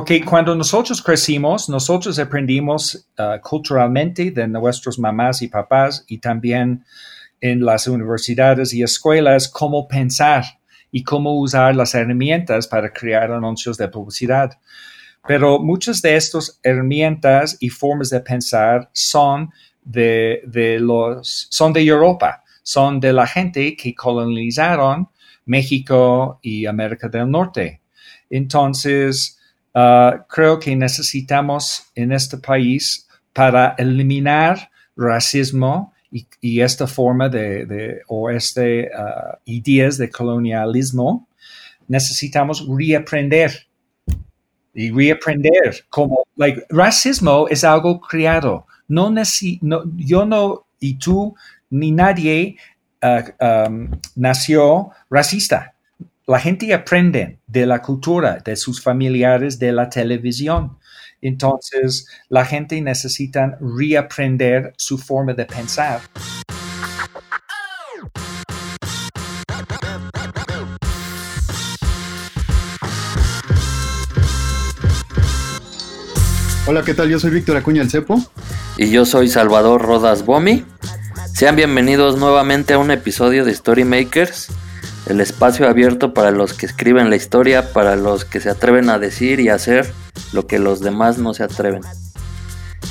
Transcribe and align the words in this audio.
ok, 0.00 0.12
cuando 0.24 0.54
nosotros 0.54 1.02
crecimos, 1.02 1.68
nosotros 1.68 2.18
aprendimos 2.18 3.06
uh, 3.18 3.38
culturalmente 3.42 4.30
de 4.30 4.48
nuestros 4.48 4.98
mamás 4.98 5.42
y 5.42 5.48
papás 5.48 6.06
y 6.08 6.16
también 6.16 6.82
en 7.38 7.62
las 7.62 7.86
universidades 7.86 8.72
y 8.72 8.82
escuelas 8.82 9.46
cómo 9.46 9.86
pensar 9.86 10.42
y 10.90 11.02
cómo 11.02 11.38
usar 11.38 11.76
las 11.76 11.94
herramientas 11.94 12.66
para 12.66 12.90
crear 12.90 13.30
anuncios 13.30 13.76
de 13.76 13.88
publicidad. 13.88 14.58
Pero 15.28 15.58
muchas 15.58 16.00
de 16.00 16.16
estas 16.16 16.58
herramientas 16.62 17.58
y 17.60 17.68
formas 17.68 18.08
de 18.08 18.20
pensar 18.20 18.88
son 18.94 19.50
de, 19.82 20.40
los, 20.80 21.46
son 21.50 21.74
de 21.74 21.82
Europa, 21.82 22.42
son 22.62 23.00
de 23.00 23.12
la 23.12 23.26
gente 23.26 23.76
que 23.76 23.94
colonizaron 23.94 25.10
México 25.44 26.38
y 26.40 26.64
América 26.64 27.06
del 27.08 27.30
Norte. 27.30 27.82
Entonces, 28.30 29.36
uh, 29.74 30.22
creo 30.28 30.58
que 30.58 30.74
necesitamos 30.74 31.84
en 31.94 32.12
este 32.12 32.36
país 32.38 33.08
para 33.32 33.74
eliminar 33.78 34.70
racismo 34.96 35.92
y, 36.40 36.60
esta 36.60 36.86
forma 36.86 37.28
de, 37.28 38.00
o 38.08 38.30
este 38.30 38.86
uh, 38.86 39.36
ideas 39.44 39.96
de 39.96 40.10
colonialismo, 40.10 41.28
necesitamos 41.86 42.66
reaprender 42.68 43.66
y 44.74 44.90
reaprender 44.90 45.84
como, 45.88 46.24
like, 46.36 46.64
racismo 46.68 47.46
es 47.48 47.64
algo 47.64 48.00
creado. 48.00 48.66
No, 48.88 49.10
no 49.10 49.22
yo 49.96 50.24
no, 50.24 50.66
y 50.80 50.94
tú, 50.94 51.34
ni 51.70 51.92
nadie 51.92 52.56
uh, 53.02 53.44
um, 53.44 53.90
nació 54.16 54.90
racista. 55.08 55.74
La 56.30 56.38
gente 56.38 56.72
aprende 56.72 57.40
de 57.48 57.66
la 57.66 57.82
cultura, 57.82 58.38
de 58.44 58.54
sus 58.54 58.80
familiares, 58.80 59.58
de 59.58 59.72
la 59.72 59.90
televisión. 59.90 60.78
Entonces, 61.20 62.06
la 62.28 62.44
gente 62.44 62.80
necesita 62.80 63.58
reaprender 63.60 64.72
su 64.76 64.96
forma 64.96 65.34
de 65.34 65.44
pensar. 65.44 66.00
Hola, 76.68 76.84
¿qué 76.84 76.94
tal? 76.94 77.08
Yo 77.08 77.18
soy 77.18 77.32
Víctor 77.32 77.56
Acuña 77.56 77.82
el 77.82 77.90
Cepo. 77.90 78.24
Y 78.76 78.92
yo 78.92 79.04
soy 79.04 79.26
Salvador 79.26 79.82
Rodas 79.82 80.24
Bomi. 80.24 80.64
Sean 81.34 81.56
bienvenidos 81.56 82.18
nuevamente 82.18 82.74
a 82.74 82.78
un 82.78 82.92
episodio 82.92 83.44
de 83.44 83.52
Storymakers, 83.52 84.46
el 85.06 85.20
espacio 85.20 85.68
abierto 85.68 86.14
para 86.14 86.30
los 86.30 86.52
que 86.54 86.66
escriben 86.66 87.10
la 87.10 87.16
historia, 87.16 87.72
para 87.72 87.96
los 87.96 88.24
que 88.24 88.40
se 88.40 88.50
atreven 88.50 88.90
a 88.90 88.98
decir 88.98 89.40
y 89.40 89.48
hacer 89.48 89.92
lo 90.32 90.46
que 90.46 90.58
los 90.58 90.80
demás 90.80 91.18
no 91.18 91.34
se 91.34 91.42
atreven. 91.42 91.82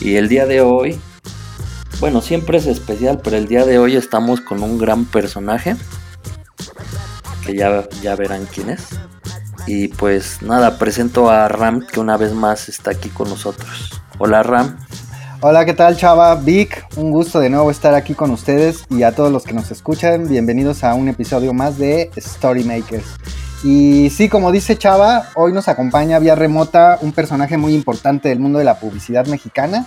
Y 0.01 0.15
el 0.15 0.27
día 0.27 0.45
de 0.45 0.61
hoy, 0.61 0.99
bueno, 1.99 2.21
siempre 2.21 2.57
es 2.57 2.65
especial, 2.65 3.19
pero 3.23 3.37
el 3.37 3.47
día 3.47 3.65
de 3.65 3.79
hoy 3.79 3.95
estamos 3.95 4.41
con 4.41 4.63
un 4.63 4.77
gran 4.77 5.05
personaje, 5.05 5.75
que 7.45 7.55
ya, 7.55 7.87
ya 8.01 8.15
verán 8.15 8.47
quién 8.53 8.69
es. 8.69 8.87
Y 9.67 9.89
pues 9.89 10.41
nada, 10.41 10.79
presento 10.79 11.29
a 11.29 11.47
Ram 11.47 11.85
que 11.85 11.99
una 11.99 12.17
vez 12.17 12.33
más 12.33 12.69
está 12.69 12.91
aquí 12.91 13.09
con 13.09 13.29
nosotros. 13.29 14.01
Hola 14.17 14.41
Ram. 14.41 14.77
Hola, 15.41 15.63
¿qué 15.63 15.73
tal 15.73 15.95
Chava? 15.95 16.35
Vic, 16.35 16.85
un 16.97 17.11
gusto 17.11 17.39
de 17.39 17.49
nuevo 17.49 17.71
estar 17.71 17.93
aquí 17.93 18.13
con 18.13 18.29
ustedes 18.31 18.83
y 18.89 19.03
a 19.03 19.13
todos 19.13 19.31
los 19.31 19.43
que 19.43 19.53
nos 19.53 19.71
escuchan, 19.71 20.27
bienvenidos 20.27 20.83
a 20.83 20.93
un 20.95 21.07
episodio 21.07 21.53
más 21.53 21.77
de 21.77 22.11
Storymakers. 22.17 23.05
Y 23.63 24.09
sí, 24.09 24.27
como 24.27 24.51
dice 24.51 24.77
Chava, 24.77 25.29
hoy 25.35 25.53
nos 25.53 25.69
acompaña 25.69 26.19
vía 26.19 26.35
remota 26.35 26.99
un 27.01 27.13
personaje 27.13 27.55
muy 27.55 27.73
importante 27.73 28.27
del 28.27 28.39
mundo 28.39 28.59
de 28.59 28.65
la 28.65 28.81
publicidad 28.81 29.27
mexicana. 29.27 29.85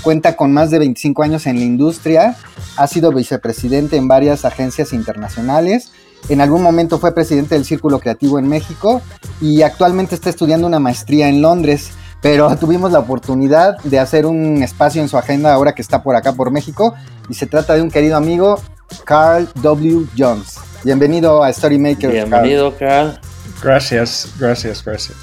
Cuenta 0.00 0.36
con 0.36 0.54
más 0.54 0.70
de 0.70 0.78
25 0.78 1.22
años 1.22 1.46
en 1.46 1.58
la 1.58 1.64
industria, 1.66 2.36
ha 2.78 2.86
sido 2.86 3.12
vicepresidente 3.12 3.98
en 3.98 4.08
varias 4.08 4.46
agencias 4.46 4.94
internacionales 4.94 5.92
en 6.28 6.40
algún 6.40 6.62
momento 6.62 6.98
fue 6.98 7.14
presidente 7.14 7.54
del 7.54 7.66
Círculo 7.66 8.00
Creativo 8.00 8.38
en 8.38 8.48
México 8.48 9.02
y 9.42 9.60
actualmente 9.60 10.14
está 10.14 10.30
estudiando 10.30 10.66
una 10.66 10.80
maestría 10.80 11.28
en 11.28 11.42
Londres. 11.42 11.90
Pero 12.24 12.56
tuvimos 12.56 12.90
la 12.90 13.00
oportunidad 13.00 13.76
de 13.82 13.98
hacer 13.98 14.24
un 14.24 14.62
espacio 14.62 15.02
en 15.02 15.10
su 15.10 15.18
agenda 15.18 15.52
ahora 15.52 15.74
que 15.74 15.82
está 15.82 16.02
por 16.02 16.16
acá 16.16 16.32
por 16.32 16.50
México 16.50 16.94
y 17.28 17.34
se 17.34 17.44
trata 17.44 17.74
de 17.74 17.82
un 17.82 17.90
querido 17.90 18.16
amigo, 18.16 18.58
Carl 19.04 19.46
W. 19.56 20.06
Jones. 20.16 20.54
Bienvenido 20.84 21.44
a 21.44 21.52
Storymaker. 21.52 22.10
Bienvenido, 22.10 22.74
Carl. 22.78 23.20
Gracias, 23.62 24.32
gracias, 24.38 24.82
gracias. 24.82 25.18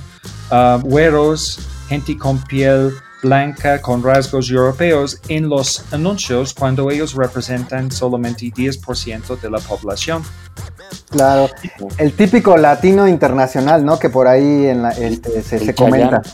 uh, 0.50 0.78
güeros, 0.80 1.58
gente 1.88 2.16
con 2.16 2.40
piel 2.44 2.92
blanca 3.22 3.80
con 3.80 4.02
rasgos 4.02 4.50
europeos 4.50 5.20
en 5.28 5.48
los 5.48 5.84
anuncios 5.92 6.54
cuando 6.54 6.90
ellos 6.90 7.14
representan 7.14 7.90
solamente 7.90 8.46
10% 8.46 9.40
de 9.40 9.50
la 9.50 9.58
población. 9.58 10.22
Claro, 11.10 11.48
el 11.98 12.12
típico 12.12 12.56
latino 12.56 13.06
internacional, 13.06 13.84
¿no? 13.84 13.98
Que 13.98 14.10
por 14.10 14.26
ahí 14.26 14.66
en 14.66 14.82
la, 14.82 14.92
se, 14.92 15.74
comenta. 15.74 16.22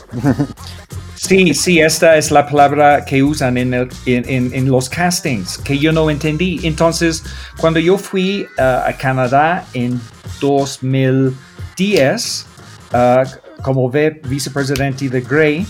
Sí, 1.17 1.53
sí, 1.55 1.79
esta 1.79 2.15
es 2.15 2.29
la 2.29 2.47
palabra 2.47 3.03
que 3.03 3.23
usan 3.23 3.57
en, 3.57 3.89
en, 4.05 4.69
los 4.69 4.87
castings, 4.87 5.57
que 5.57 5.79
yo 5.79 5.91
no 5.91 6.11
entendí. 6.11 6.59
Entonces, 6.63 7.23
cuando 7.59 7.79
yo 7.79 7.97
fui 7.97 8.47
uh, 8.59 8.87
a 8.87 8.93
Canadá 8.93 9.65
en 9.73 9.99
2010, 10.39 12.45
uh, 12.93 13.23
como 13.63 13.89
vicepresidente 13.89 15.09
de 15.09 15.21
Grey, 15.21 15.65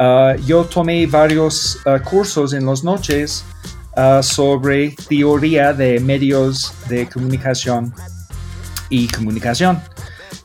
uh, 0.00 0.34
yo 0.44 0.64
tomé 0.64 1.06
varios 1.06 1.78
cursos 2.04 2.52
en 2.52 2.66
las 2.66 2.82
noches 2.82 3.44
sobre 4.22 4.96
teoría 5.08 5.72
de 5.74 6.00
medios 6.00 6.72
de 6.88 7.06
comunicación 7.06 7.92
y 8.88 9.06
comunicación. 9.08 9.80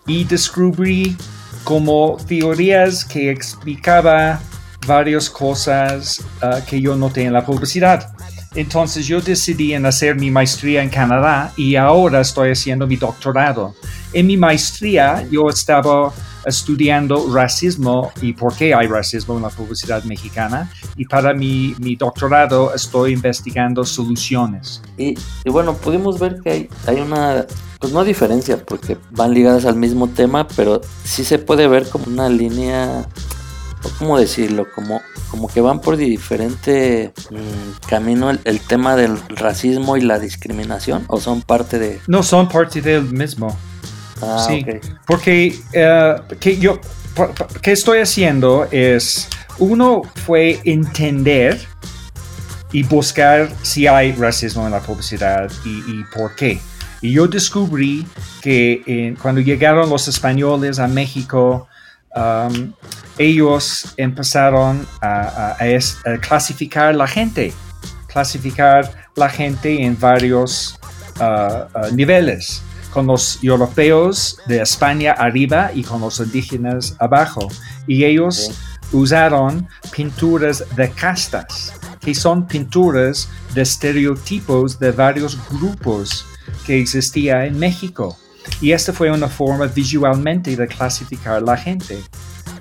Y 0.06 0.26
descubrí 0.26 1.16
como 1.64 2.18
teorías 2.28 3.06
que 3.06 3.32
explicaba 3.32 4.40
varias 4.86 5.30
cosas 5.30 6.24
que 6.68 6.82
yo 6.82 6.96
noté 6.96 7.24
en 7.24 7.34
la 7.34 7.46
publicidad. 7.46 8.14
Entonces 8.56 9.06
yo 9.08 9.20
decidí 9.20 9.74
en 9.74 9.86
hacer 9.86 10.16
mi 10.16 10.32
maestría 10.32 10.82
en 10.82 10.90
Canadá 10.90 11.52
y 11.58 11.76
ahora 11.76 12.22
estoy 12.22 12.52
haciendo 12.52 12.88
mi 12.88 12.96
doctorado. 12.96 13.76
En 14.14 14.28
mi 14.28 14.38
maestría 14.38 15.26
yo 15.30 15.50
estaba 15.50 16.14
estudiando 16.46 17.34
racismo 17.34 18.12
y 18.22 18.34
por 18.34 18.56
qué 18.56 18.74
hay 18.74 18.88
racismo 18.88 19.36
en 19.36 19.44
la 19.44 19.50
publicidad 19.50 20.04
mexicana. 20.04 20.72
Y 20.96 21.06
para 21.06 21.34
mi, 21.34 21.76
mi 21.80 21.96
doctorado 21.96 22.74
estoy 22.74 23.14
investigando 23.14 23.84
soluciones. 23.86 24.82
Y, 24.98 25.16
y, 25.44 25.50
bueno, 25.50 25.74
pudimos 25.76 26.20
ver 26.20 26.40
que 26.42 26.50
hay, 26.52 26.70
hay 26.88 27.02
una, 27.02 27.46
pues 27.80 27.94
no 27.94 28.04
diferencia, 28.04 28.64
porque 28.64 28.98
van 29.12 29.34
ligadas 29.34 29.66
al 29.66 29.76
mismo 29.76 30.08
tema, 30.08 30.48
pero 30.56 30.82
sí 31.04 31.24
se 31.24 31.40
puede 31.40 31.68
ver 31.68 31.90
como 31.90 32.06
una 32.06 32.30
línea, 32.30 33.08
¿cómo 34.00 34.18
decirlo? 34.18 34.66
Como, 34.74 35.02
como 35.30 35.48
que 35.48 35.62
van 35.62 35.82
por 35.82 35.98
diferente 35.98 37.14
mmm, 37.30 37.88
camino 37.88 38.30
el, 38.30 38.40
el 38.46 38.60
tema 38.60 38.96
del 38.96 39.18
racismo 39.30 39.98
y 39.98 40.02
la 40.02 40.20
discriminación, 40.20 41.06
o 41.08 41.20
son 41.20 41.42
parte 41.42 41.80
de... 41.80 42.00
No, 42.08 42.24
son 42.24 42.48
parte 42.48 42.82
del 42.82 43.04
mismo. 43.04 43.56
Ah, 44.26 44.44
sí, 44.48 44.66
porque 45.06 45.56
uh, 45.76 46.36
que 46.40 46.58
yo, 46.58 46.80
¿qué 47.62 47.72
estoy 47.72 48.00
haciendo 48.00 48.68
es, 48.72 49.28
uno 49.60 50.02
fue 50.26 50.60
entender 50.66 51.60
y 52.72 52.84
buscar 52.84 53.50
si 53.62 53.88
hay 53.88 54.12
racismo 54.14 54.66
en 54.66 54.72
la 54.72 54.80
publicidad 54.80 55.50
y, 55.64 55.70
y 55.92 56.04
por 56.14 56.36
qué. 56.36 56.60
Y 57.02 57.12
yo 57.14 57.28
descubrí 57.28 58.06
que 58.42 59.16
cuando 59.22 59.40
llegaron 59.42 59.90
los 59.90 60.08
españoles 60.08 60.80
a 60.80 60.88
México, 60.88 61.68
um, 62.16 62.74
ellos 63.18 63.94
empezaron 63.98 64.86
a, 65.02 65.22
a- 65.22 65.56
a 65.60 65.68
es- 65.68 65.98
a 66.06 66.18
clasificar 66.18 66.96
la 66.96 67.08
gente, 67.08 67.54
clasificar 68.08 68.92
la 69.16 69.30
gente 69.30 69.84
en 69.84 69.98
varios 70.00 70.78
uh, 71.20 71.24
uh, 71.78 71.96
niveles, 71.96 72.62
con 72.96 73.08
los 73.08 73.44
europeos 73.44 74.38
de 74.48 74.62
España 74.62 75.12
arriba 75.12 75.70
y 75.76 75.84
con 75.84 76.00
los 76.00 76.18
indígenas 76.22 76.96
abajo. 76.98 77.48
Y 77.88 78.06
ellos 78.06 78.52
usaron 78.94 79.68
pinturas 79.92 80.64
de 80.78 80.90
castas, 80.92 81.74
que 82.00 82.16
son 82.16 82.48
pinturas 82.48 83.28
de 83.54 83.64
estereotipos 83.64 84.80
de 84.80 84.92
varios 84.92 85.38
grupos 85.52 86.26
que 86.66 86.80
existía 86.80 87.46
en 87.46 87.60
México. 87.60 88.18
Y 88.62 88.72
esta 88.72 88.94
fue 88.94 89.12
una 89.12 89.28
forma 89.28 89.66
visualmente 89.68 90.56
de 90.56 90.68
clasificar 90.68 91.42
la 91.42 91.58
gente. 91.58 92.02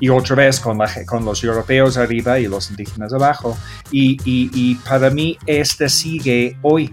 Y 0.01 0.09
otra 0.09 0.35
vez 0.35 0.59
con, 0.59 0.79
la 0.79 0.89
ge- 0.89 1.07
con 1.07 1.25
los 1.25 1.45
europeos 1.45 1.97
arriba 1.97 2.41
y 2.41 2.49
los 2.49 2.71
indígenas 2.71 3.13
abajo. 3.13 3.57
Y, 3.93 4.17
y- 4.25 4.51
y 4.53 4.75
para 4.77 5.11
mí 5.11 5.39
este 5.47 5.89
sigue 5.89 6.59
hoy. 6.63 6.93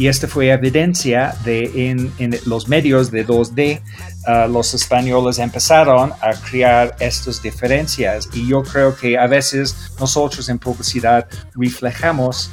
Y 0.00 0.08
esta 0.08 0.26
fue 0.26 0.50
evidencia 0.50 1.36
de 1.44 1.90
en, 1.90 2.10
en 2.16 2.34
los 2.46 2.68
medios 2.68 3.10
de 3.10 3.26
2D, 3.26 3.82
ah, 4.24 4.46
los 4.46 4.72
españoles 4.72 5.38
empezaron 5.38 6.10
a 6.22 6.32
crear 6.32 6.96
estas 7.00 7.42
diferencias. 7.42 8.26
Y 8.32 8.48
yo 8.48 8.62
creo 8.62 8.96
que 8.96 9.18
a 9.18 9.26
veces 9.26 9.92
nosotros 10.00 10.48
en 10.48 10.58
publicidad 10.58 11.28
reflejamos 11.54 12.50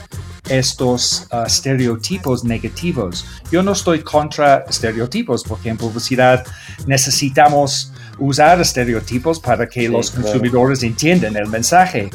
estos 0.49 1.25
ah, 1.31 1.45
estereotipos 1.47 2.43
negativos. 2.43 3.25
Yo 3.49 3.63
no 3.63 3.71
estoy 3.71 4.01
contra 4.01 4.65
estereotipos 4.67 5.45
porque 5.45 5.69
en 5.69 5.77
publicidad 5.77 6.45
necesitamos 6.85 7.93
usar 8.19 8.59
estereotipos 8.61 9.39
para 9.39 9.67
que 9.67 9.81
Sí, 9.81 9.87
los 9.87 10.11
claro. 10.11 10.23
consumidores 10.25 10.83
entiendan 10.83 11.35
el 11.35 11.47
mensaje. 11.47 12.09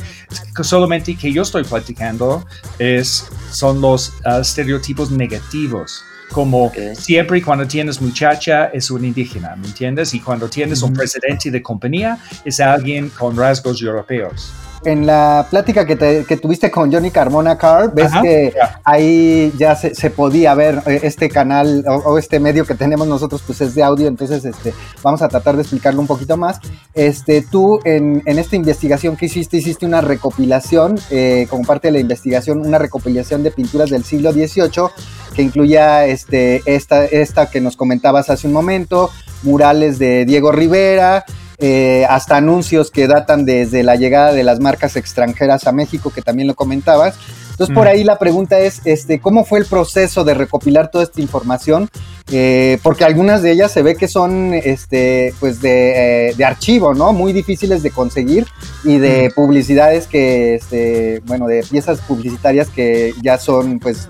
Solamente 0.63 1.15
que 1.17 1.33
yo 1.33 1.43
estoy 1.43 1.65
platicando 1.65 2.45
es, 2.79 3.27
son 3.51 3.81
los 3.81 4.13
ah, 4.25 4.39
estereotipos 4.41 5.11
negativos. 5.11 6.05
Como 6.31 6.65
Ok. 6.67 6.79
siempre 6.95 7.39
y 7.39 7.43
cuando 7.43 7.67
tienes 7.67 8.01
muchacha 8.01 8.67
es 8.73 8.91
un 8.91 9.05
indígena, 9.05 9.55
¿me 9.57 9.67
entiendes? 9.67 10.15
Y 10.15 10.21
cuando 10.21 10.49
tienes 10.49 10.81
un 10.81 10.95
presidente 10.95 11.51
de 11.51 11.61
compañía 11.61 12.17
es 12.45 12.59
alguien 12.59 13.11
con 13.11 13.37
rasgos 13.37 13.83
europeos. 13.83 14.51
En 14.85 15.07
la 15.07 15.47
plática 15.49 15.87
que, 15.87 15.95
te- 15.95 16.25
que 16.25 16.37
tuviste 16.37 16.71
con 16.71 16.93
Johnny 16.93 17.11
Carmona 17.13 17.57
Carr, 17.57 17.93
ves 17.95 18.07
Ajá, 18.07 18.23
que 18.23 18.53
ya. 18.55 18.81
ahí 18.85 19.53
ya 19.57 19.77
se, 19.77 19.95
se 19.95 20.11
podía 20.11 20.55
ver 20.55 20.83
eh, 20.87 21.01
este 21.05 21.29
canal 21.29 21.85
o, 21.89 21.95
o 22.11 22.19
este 22.19 22.41
medio 22.41 22.67
que 22.67 22.75
tenemos 22.75 23.07
nosotros, 23.07 23.43
pues 23.47 23.61
es 23.61 23.75
de 23.77 23.83
audio, 23.85 24.09
entonces 24.09 24.45
este, 24.45 24.75
vamos 25.03 25.23
a 25.23 25.29
tratar 25.29 25.55
de 25.55 25.63
explicarlo 25.63 26.01
un 26.01 26.07
poquito 26.09 26.37
más. 26.37 26.59
Este, 26.95 27.43
tú 27.43 27.79
en, 27.85 28.23
en 28.27 28.39
esta 28.41 28.57
investigación 28.57 29.17
que 29.17 29.27
hiciste, 29.27 29.57
hiciste 29.59 29.87
una 29.87 30.01
recopilación, 30.01 30.99
eh, 31.11 31.47
como 31.49 31.65
parte 31.65 31.89
de 31.89 31.93
la 31.93 32.01
investigación, 32.01 32.61
una 32.67 32.79
recopilación 32.79 33.43
de 33.45 33.53
pinturas 33.53 33.89
del 33.91 34.03
siglo 34.05 34.33
XVIII 34.33 34.89
que 35.35 35.43
incluía 35.43 36.07
este, 36.07 36.61
esta, 36.67 37.05
esta 37.05 37.49
que 37.49 37.61
nos 37.61 37.77
comentabas 37.77 38.31
hace 38.31 38.47
un 38.49 38.53
momento, 38.53 39.11
murales 39.45 39.99
de 39.99 40.25
Diego 40.25 40.51
Rivera, 40.53 41.25
eh, 41.65 42.05
hasta 42.11 42.39
anuncios 42.39 42.91
que 42.91 43.07
datan 43.07 43.45
desde 43.45 43.85
la 43.85 43.95
llegada 43.95 44.33
de 44.33 44.43
las 44.43 44.59
marcas 44.59 44.97
extranjeras 44.97 45.69
a 45.69 45.73
México, 45.73 46.11
que 46.11 46.21
también 46.21 46.49
lo 46.49 46.57
comentabas. 46.57 47.15
Entonces, 47.53 47.73
por 47.73 47.87
ahí 47.87 48.03
la 48.03 48.19
pregunta 48.19 48.59
es, 48.59 48.81
este, 48.85 49.21
¿cómo 49.21 49.45
fue 49.45 49.61
el 49.61 49.67
proceso 49.67 50.25
de 50.25 50.35
recopilar 50.35 50.91
toda 50.91 51.05
esta 51.05 51.21
información? 51.21 51.89
Eh, 52.33 52.81
porque 52.83 53.05
algunas 53.05 53.43
de 53.43 53.53
ellas 53.53 53.71
se 53.71 53.83
ve 53.83 53.95
que 53.95 54.09
son, 54.09 54.55
este, 54.55 55.35
pues, 55.39 55.61
de, 55.61 56.31
eh, 56.31 56.35
de 56.35 56.45
archivo, 56.45 56.95
¿no? 56.95 57.13
Muy 57.13 57.33
difíciles 57.33 57.85
de 57.85 57.93
conseguir 57.93 58.45
y 58.83 58.99
de 58.99 59.31
publicidades 59.33 60.09
que, 60.09 60.57
este, 60.57 61.23
bueno, 61.27 61.47
de 61.47 61.63
piezas 61.63 62.01
publicitarias 62.01 62.71
que 62.71 63.15
ya 63.23 63.39
son, 63.39 63.79
pues, 63.79 64.09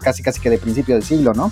casi, 0.00 0.22
casi 0.22 0.40
que 0.40 0.50
de 0.50 0.58
principio 0.58 0.94
del 0.94 1.02
siglo, 1.02 1.34
¿no? 1.34 1.50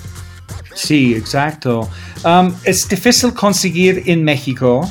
Sí, 0.75 1.14
exacto. 1.17 1.88
Um, 2.25 2.55
es 2.62 2.88
difícil 2.88 3.35
conseguir 3.35 4.05
en 4.06 4.23
México 4.23 4.88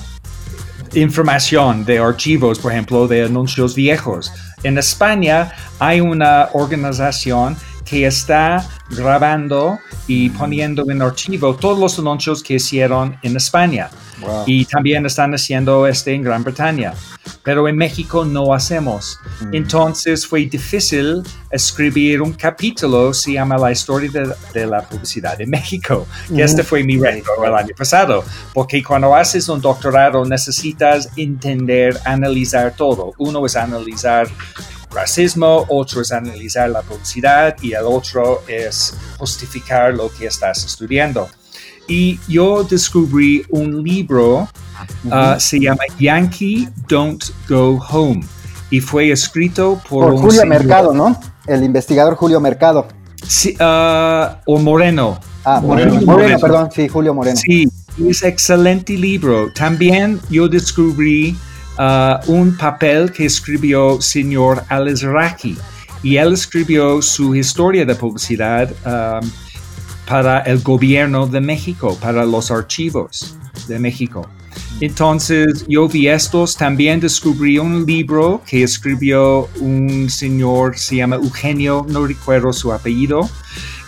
información 0.93 1.85
de 1.85 1.99
archivos, 1.99 2.59
por 2.59 2.71
ejemplo, 2.71 3.07
de 3.07 3.23
anuncios 3.23 3.75
viejos. 3.75 4.31
En 4.63 4.77
España 4.77 5.51
hay 5.79 6.01
una 6.01 6.49
organización 6.53 7.55
que 7.89 8.05
está 8.05 8.63
grabando 8.91 9.79
y 10.07 10.29
poniendo 10.29 10.89
en 10.89 11.01
archivo 11.01 11.55
todos 11.55 11.79
los 11.79 11.97
anuncios 11.97 12.43
que 12.43 12.55
hicieron 12.55 13.17
en 13.23 13.35
España. 13.35 13.89
Y 14.45 14.65
también 14.65 15.05
están 15.05 15.33
haciendo 15.33 15.87
este 15.87 16.13
en 16.13 16.23
Gran 16.23 16.43
Bretaña. 16.43 16.93
Pero 17.41 17.67
en 17.67 17.77
México 17.77 18.25
no 18.25 18.53
hacemos. 18.53 19.17
Entonces 19.53 20.27
fue 20.27 20.45
difícil 20.45 21.23
escribir 21.49 22.21
un 22.21 22.33
capítulo, 22.33 23.13
se 23.13 23.33
llama 23.33 23.57
La 23.57 23.71
historia 23.71 24.11
de, 24.11 24.33
de 24.53 24.65
la 24.67 24.81
publicidad 24.81 25.39
en 25.39 25.49
México, 25.49 26.05
que 26.35 26.43
este 26.43 26.63
fue 26.63 26.83
mi 26.83 26.97
reto 26.97 27.31
el 27.43 27.55
año 27.55 27.73
pasado, 27.77 28.23
porque 28.53 28.83
cuando 28.83 29.15
haces 29.15 29.47
un 29.47 29.61
doctorado 29.61 30.25
necesitas 30.25 31.09
entender, 31.15 31.97
analizar 32.03 32.75
todo. 32.75 33.13
Uno 33.17 33.45
es 33.45 33.55
analizar 33.55 34.27
racismo, 34.91 35.65
otro 35.69 36.01
es 36.01 36.11
analizar 36.11 36.69
la 36.69 36.81
publicidad 36.81 37.55
y 37.61 37.73
el 37.73 37.85
otro 37.85 38.41
es 38.47 38.95
justificar 39.17 39.93
lo 39.93 40.11
que 40.11 40.27
estás 40.27 40.63
estudiando. 40.65 41.27
Y 41.87 42.19
yo 42.27 42.63
descubrí 42.63 43.45
un 43.49 43.83
libro, 43.83 44.47
uh, 45.05 45.39
se 45.39 45.59
llama 45.59 45.81
Yankee 45.99 46.69
Don't 46.87 47.23
Go 47.47 47.79
Home, 47.89 48.21
y 48.69 48.79
fue 48.79 49.11
escrito 49.11 49.81
por, 49.89 50.05
Por 50.05 50.13
un 50.13 50.21
Julio 50.21 50.41
señor- 50.41 50.47
Mercado, 50.59 50.93
¿no? 50.93 51.19
El 51.47 51.63
investigador 51.63 52.15
Julio 52.15 52.39
Mercado. 52.39 52.87
Sí, 53.27 53.55
uh, 53.59 54.35
o 54.45 54.59
Moreno. 54.59 55.19
Ah, 55.43 55.59
Moreno. 55.61 55.93
Moreno, 55.93 56.11
Moreno, 56.11 56.39
perdón, 56.39 56.69
sí, 56.71 56.87
Julio 56.87 57.13
Moreno. 57.13 57.37
Sí, 57.37 57.67
es 58.07 58.23
excelente 58.23 58.93
libro. 58.93 59.51
También 59.53 60.19
yo 60.29 60.47
descubrí 60.47 61.35
uh, 61.79 62.31
un 62.31 62.55
papel 62.55 63.11
que 63.11 63.25
escribió 63.25 63.99
señor 64.01 64.63
Alizraki 64.69 65.57
y 66.03 66.17
él 66.17 66.33
escribió 66.33 67.01
su 67.01 67.35
historia 67.35 67.85
de 67.85 67.95
publicidad 67.95 68.69
um, 68.85 69.27
para 70.05 70.41
el 70.41 70.59
gobierno 70.59 71.27
de 71.27 71.41
México, 71.41 71.97
para 72.01 72.25
los 72.25 72.51
archivos 72.51 73.35
de 73.67 73.79
México. 73.79 74.27
Entonces 74.81 75.65
yo 75.67 75.87
vi 75.87 76.07
estos, 76.07 76.55
también 76.55 76.99
descubrí 76.99 77.59
un 77.59 77.85
libro 77.85 78.41
que 78.45 78.63
escribió 78.63 79.49
un 79.59 80.09
señor, 80.09 80.77
se 80.77 80.97
llama 80.97 81.17
Eugenio, 81.17 81.85
no 81.89 82.05
recuerdo 82.05 82.53
su 82.53 82.71
apellido, 82.71 83.29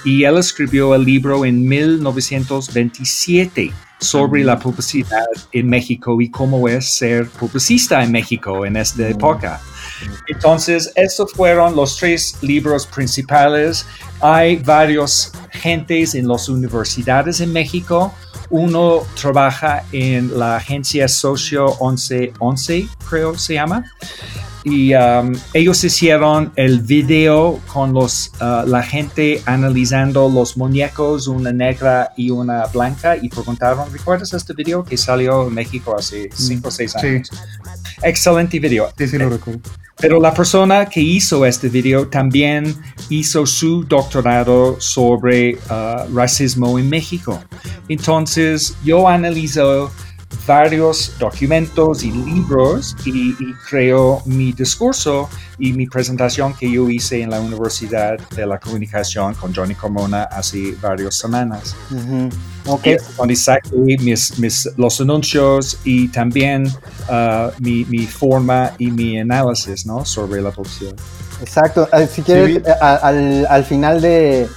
y 0.04 0.24
él 0.24 0.38
escribió 0.38 0.94
el 0.96 1.06
libro 1.06 1.46
en 1.46 1.68
1927 1.68 3.72
sobre 4.02 4.44
la 4.44 4.60
publicidad 4.60 5.28
en 5.52 5.70
México 5.70 6.20
y 6.20 6.30
cómo 6.30 6.68
es 6.68 6.90
ser 6.90 7.30
publicista 7.30 8.04
en 8.04 8.12
México 8.12 8.66
en 8.66 8.76
esta 8.76 9.08
época. 9.08 9.62
Entonces, 10.28 10.92
estos 10.96 11.32
fueron 11.34 11.76
los 11.76 11.98
tres 11.98 12.36
libros 12.42 12.86
principales. 12.86 13.86
Hay 14.20 14.58
varios 14.58 15.32
gentes 15.52 16.16
en 16.16 16.28
las 16.28 16.50
universidades 16.50 17.42
en 17.42 17.52
México. 17.52 18.14
Uno 18.50 19.04
trabaja 19.20 19.84
en 19.92 20.38
la 20.38 20.58
agencia 20.58 21.08
Socio 21.08 21.68
1111, 21.80 22.88
creo 23.10 23.38
se 23.38 23.54
llama. 23.54 23.86
y 24.64 24.94
um, 24.94 25.34
ellos 25.54 25.84
hicieron 25.84 26.52
el 26.56 26.82
video 26.82 27.60
con 27.72 27.94
los, 27.94 28.32
uh, 28.42 28.68
la 28.68 28.84
gente 28.84 29.42
analizando 29.46 30.30
los 30.30 30.56
muñecos, 30.56 31.28
una 31.28 31.52
negra 31.52 32.14
y 32.16 32.30
una 32.30 32.66
blanca, 32.68 33.18
y 33.18 33.30
preguntaron, 33.30 33.92
¿recuerdas 33.92 34.34
este 34.34 34.54
video 34.54 34.84
que 34.84 34.98
salió 34.98 35.48
en 35.48 35.54
México 35.54 35.96
hace 35.98 36.30
5 36.32 36.68
o 36.68 36.72
6 36.72 36.96
años? 36.98 37.30
Sí. 37.32 37.38
Excelente 38.04 38.60
video. 38.60 38.92
Sí, 38.98 39.08
sí, 39.08 39.18
lo 39.18 39.30
recuerdo. 39.30 39.62
Pero 39.98 40.20
la 40.20 40.34
persona 40.34 40.88
que 40.88 41.00
hizo 41.00 41.46
este 41.46 41.70
video 41.70 42.08
también 42.08 42.76
hizo 43.10 43.46
su 43.46 43.84
doctorado 43.84 44.80
sobre 44.82 45.56
uh, 45.56 46.16
racismo 46.16 46.80
en 46.80 46.90
México. 46.90 47.40
Entonces 47.88 48.76
yo 48.84 49.08
analizo 49.08 49.92
varios 50.48 51.14
documentos 51.20 52.04
y 52.04 52.12
libros 52.12 52.96
y, 53.06 53.32
y, 53.32 53.54
creo 53.70 54.22
mi 54.26 54.52
discurso 54.52 55.30
y 55.60 55.74
mi 55.74 55.88
presentación 55.88 56.54
que 56.54 56.72
yo 56.72 56.90
hice 56.90 57.22
en 57.22 57.30
la 57.30 57.40
Universidad 57.40 58.18
de 58.36 58.46
la 58.46 58.60
Comunicación 58.60 59.36
con 59.36 59.54
Johnny 59.54 59.76
Carmona 59.76 60.24
hace 60.24 60.76
varias 60.82 61.16
semanas. 61.16 61.76
Uh 61.92 61.96
-huh. 61.96 62.34
okay. 62.68 62.98
Donde 63.18 63.36
saqué 63.36 63.98
mis, 64.00 64.40
mis, 64.40 64.70
los 64.78 65.00
anuncios 65.02 65.78
y 65.84 66.08
también 66.08 66.68
uh, 66.68 67.52
mi, 67.60 67.86
mi, 67.86 68.06
forma 68.08 68.72
y 68.78 68.90
mi 68.90 69.20
análisis 69.20 69.86
¿no? 69.86 70.06
sobre 70.06 70.42
la 70.42 70.52
publicidad. 70.52 70.96
Exacto. 71.42 71.88
Si 72.12 72.22
quieres, 72.22 72.58
sí. 72.58 72.72
al, 72.82 73.46
al 73.48 73.64
final 73.64 74.02
de, 74.02 74.48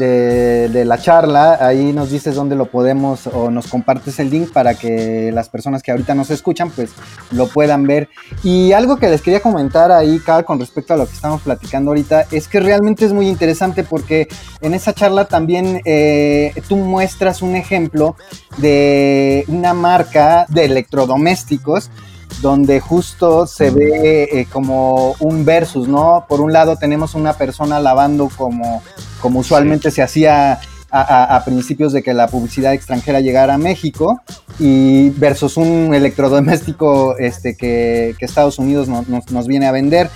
de, 0.00 0.84
la 0.84 0.98
charla, 0.98 1.58
ahí 1.60 1.92
nos 1.92 2.10
dices 2.10 2.34
dónde 2.34 2.56
lo 2.56 2.66
podemos 2.66 3.26
o 3.26 3.50
nos 3.50 3.68
compartes 3.68 4.18
el 4.18 4.30
link 4.30 4.52
para 4.52 4.74
que 4.74 5.30
las 5.32 5.48
personas 5.48 5.82
que 5.82 5.92
ahorita 5.92 6.14
nos 6.14 6.30
escuchan 6.30 6.70
pues 6.70 6.90
lo 7.30 7.46
puedan 7.48 7.86
ver. 7.86 8.08
Y 8.42 8.72
algo 8.72 8.96
que 8.96 9.08
les 9.08 9.22
quería 9.22 9.40
comentar 9.40 9.92
ahí, 9.92 10.18
Carl, 10.18 10.44
con 10.44 10.58
respecto 10.58 10.94
a 10.94 10.96
lo 10.96 11.06
que 11.06 11.12
estamos 11.12 11.42
platicando 11.42 11.90
ahorita, 11.90 12.26
es 12.32 12.48
que 12.48 12.60
realmente 12.60 13.04
es 13.04 13.12
muy 13.12 13.28
interesante 13.28 13.84
porque 13.84 14.26
en 14.60 14.74
esa 14.74 14.92
charla 14.92 15.26
también 15.26 15.80
eh, 15.84 16.52
tú 16.68 16.76
muestras 16.76 17.42
un 17.42 17.54
ejemplo 17.54 18.16
de 18.58 19.44
una 19.48 19.74
marca 19.74 20.46
de 20.48 20.64
electrodomésticos 20.64 21.90
donde 22.40 22.80
justo 22.80 23.46
se 23.46 23.70
ve 23.70 24.28
eh, 24.32 24.46
como 24.50 25.14
un 25.20 25.44
versus, 25.44 25.88
¿no? 25.88 26.24
Por 26.28 26.40
un 26.40 26.52
lado 26.52 26.76
tenemos 26.76 27.14
una 27.14 27.34
persona 27.34 27.80
lavando 27.80 28.30
como, 28.34 28.82
como 29.20 29.40
usualmente 29.40 29.90
sí. 29.90 29.96
se 29.96 30.02
hacía 30.02 30.60
a, 30.92 31.42
principios 31.44 31.92
de 31.92 32.02
que 32.02 32.14
la 32.14 32.26
publicidad 32.26 32.74
extranjera 32.74 33.20
llegara 33.20 33.54
a 33.54 33.58
México 33.58 34.20
y 34.58 35.10
versus 35.10 35.56
un 35.56 35.94
electrodoméstico 35.94 37.16
este, 37.18 37.56
que, 37.56 38.14
que 38.18 38.24
Estados 38.24 38.58
Unidos 38.58 38.88
no, 38.88 39.04
nos, 39.06 39.30
nos 39.30 39.46
viene 39.46 39.66
a 39.66 39.72
vender. 39.72 40.10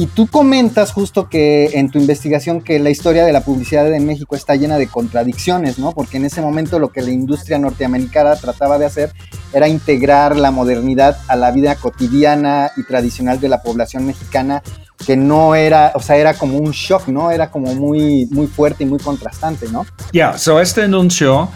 Y 0.00 0.06
tú 0.06 0.28
comentas 0.28 0.92
justo 0.92 1.28
que 1.28 1.70
en 1.74 1.90
tu 1.90 1.98
investigación 1.98 2.60
que 2.60 2.78
la 2.78 2.88
historia 2.88 3.24
de 3.24 3.32
la 3.32 3.40
publicidad 3.40 3.92
en 3.92 4.06
México 4.06 4.36
está 4.36 4.54
llena 4.54 4.78
de 4.78 4.86
contradicciones, 4.86 5.80
¿no? 5.80 5.90
Porque 5.90 6.18
en 6.18 6.24
ese 6.24 6.40
momento 6.40 6.78
lo 6.78 6.90
que 6.90 7.02
la 7.02 7.10
industria 7.10 7.58
norteamericana 7.58 8.36
trataba 8.36 8.78
de 8.78 8.86
hacer 8.86 9.12
era 9.52 9.66
integrar 9.66 10.36
la 10.36 10.52
modernidad 10.52 11.18
a 11.26 11.34
la 11.34 11.50
vida 11.50 11.74
cotidiana 11.74 12.70
y 12.76 12.84
tradicional 12.84 13.40
de 13.40 13.48
la 13.48 13.60
población 13.60 14.06
mexicana, 14.06 14.62
que 15.04 15.16
no 15.16 15.54
era, 15.54 15.92
o 15.94 16.00
sea, 16.00 16.16
era 16.16 16.34
como 16.34 16.58
un 16.58 16.72
shock, 16.72 17.08
¿no? 17.08 17.30
Era 17.30 17.50
como 17.50 17.74
muy, 17.74 18.26
muy 18.30 18.46
fuerte 18.46 18.84
y 18.84 18.86
muy 18.86 18.98
contrastante, 18.98 19.68
¿no? 19.70 19.84
Ya, 20.12 20.12
yeah, 20.12 20.38
so 20.38 20.60
este 20.60 20.82
anuncio 20.82 21.42
uh, 21.42 21.48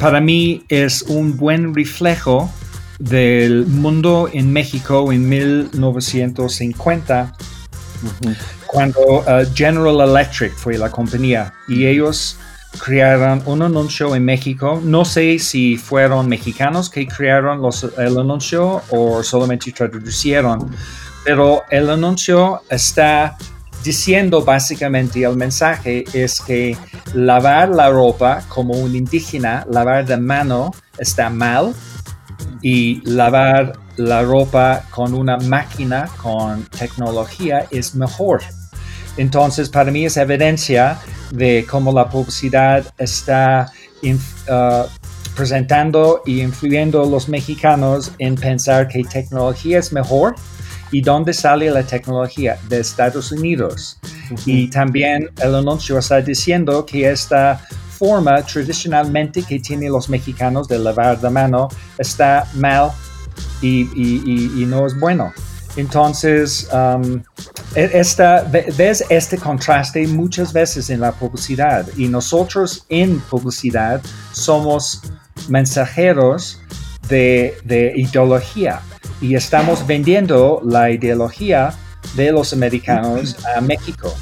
para 0.00 0.20
mí 0.20 0.64
es 0.68 1.02
un 1.02 1.36
buen 1.36 1.74
reflejo 1.74 2.50
del 2.98 3.66
mundo 3.66 4.28
en 4.32 4.52
México 4.52 5.12
en 5.12 5.28
1950 5.28 7.34
Uh-huh. 8.02 8.34
Cuando 8.66 9.20
uh, 9.20 9.24
General 9.54 10.00
Electric 10.00 10.54
fue 10.54 10.78
la 10.78 10.90
compañía 10.90 11.52
y 11.68 11.86
ellos 11.86 12.36
crearon 12.82 13.42
un 13.46 13.62
anuncio 13.62 14.14
en 14.14 14.24
México. 14.24 14.80
No 14.82 15.04
sé 15.04 15.38
si 15.38 15.76
fueron 15.76 16.28
mexicanos 16.28 16.88
que 16.88 17.06
crearon 17.06 17.60
los, 17.60 17.84
el 17.98 18.18
anuncio 18.18 18.82
o 18.90 19.22
solamente 19.22 19.72
traducieron, 19.72 20.70
pero 21.24 21.62
el 21.70 21.90
anuncio 21.90 22.62
está 22.68 23.36
diciendo 23.84 24.44
básicamente 24.44 25.24
el 25.24 25.36
mensaje 25.36 26.04
es 26.12 26.40
que 26.40 26.76
lavar 27.14 27.68
la 27.68 27.90
ropa 27.90 28.42
como 28.48 28.74
un 28.74 28.94
indígena, 28.94 29.66
lavar 29.68 30.06
de 30.06 30.16
mano 30.16 30.72
está 30.98 31.30
mal 31.30 31.74
y 32.60 33.00
lavar 33.04 33.72
la 33.96 34.22
ropa 34.22 34.84
con 34.90 35.14
una 35.14 35.36
máquina, 35.36 36.08
con 36.22 36.64
tecnología, 36.66 37.66
es 37.70 37.94
mejor. 37.94 38.42
Entonces, 39.16 39.68
para 39.68 39.90
mí 39.90 40.06
es 40.06 40.16
evidencia 40.16 40.98
de 41.30 41.66
cómo 41.68 41.92
la 41.92 42.08
publicidad 42.08 42.84
está 42.96 43.70
uh, 44.02 44.86
presentando 45.36 46.22
y 46.24 46.40
influyendo 46.40 47.02
a 47.02 47.06
los 47.06 47.28
mexicanos 47.28 48.12
en 48.18 48.36
pensar 48.36 48.88
que 48.88 49.04
tecnología 49.04 49.78
es 49.78 49.92
mejor. 49.92 50.34
¿Y 50.92 51.00
dónde 51.00 51.32
sale 51.32 51.70
la 51.70 51.82
tecnología? 51.82 52.58
De 52.68 52.80
Estados 52.80 53.32
Unidos. 53.32 53.98
Uh 54.02 54.34
-huh. 54.34 54.42
Y 54.46 54.70
también 54.70 55.30
el 55.42 55.54
anuncio 55.54 55.98
está 55.98 56.20
diciendo 56.20 56.84
que 56.86 57.10
esta 57.10 57.60
forma 57.98 58.42
tradicionalmente 58.42 59.42
que 59.42 59.58
tienen 59.58 59.90
los 59.90 60.08
mexicanos 60.08 60.68
de 60.68 60.78
lavar 60.78 61.20
de 61.20 61.30
mano 61.30 61.68
está 61.98 62.46
mal 62.54 62.90
y, 63.60 63.88
y, 63.94 64.22
y, 64.24 64.62
y 64.62 64.66
no 64.66 64.86
es 64.86 64.98
bueno. 64.98 65.32
Entonces, 65.76 66.68
um, 66.72 67.22
esta, 67.74 68.42
ves 68.76 69.04
este 69.08 69.38
contraste 69.38 70.06
muchas 70.06 70.52
veces 70.52 70.90
en 70.90 71.00
la 71.00 71.12
publicidad 71.12 71.86
y 71.96 72.08
nosotros 72.08 72.84
en 72.90 73.20
publicidad 73.20 74.02
somos 74.32 75.00
mensajeros 75.48 76.60
de, 77.08 77.56
de 77.64 77.92
ideología 77.96 78.82
y 79.22 79.36
estamos 79.36 79.86
vendiendo 79.86 80.60
la 80.64 80.90
ideología 80.90 81.72
de 82.14 82.32
los 82.32 82.52
americanos 82.52 83.36
a 83.56 83.60
México. 83.60 84.14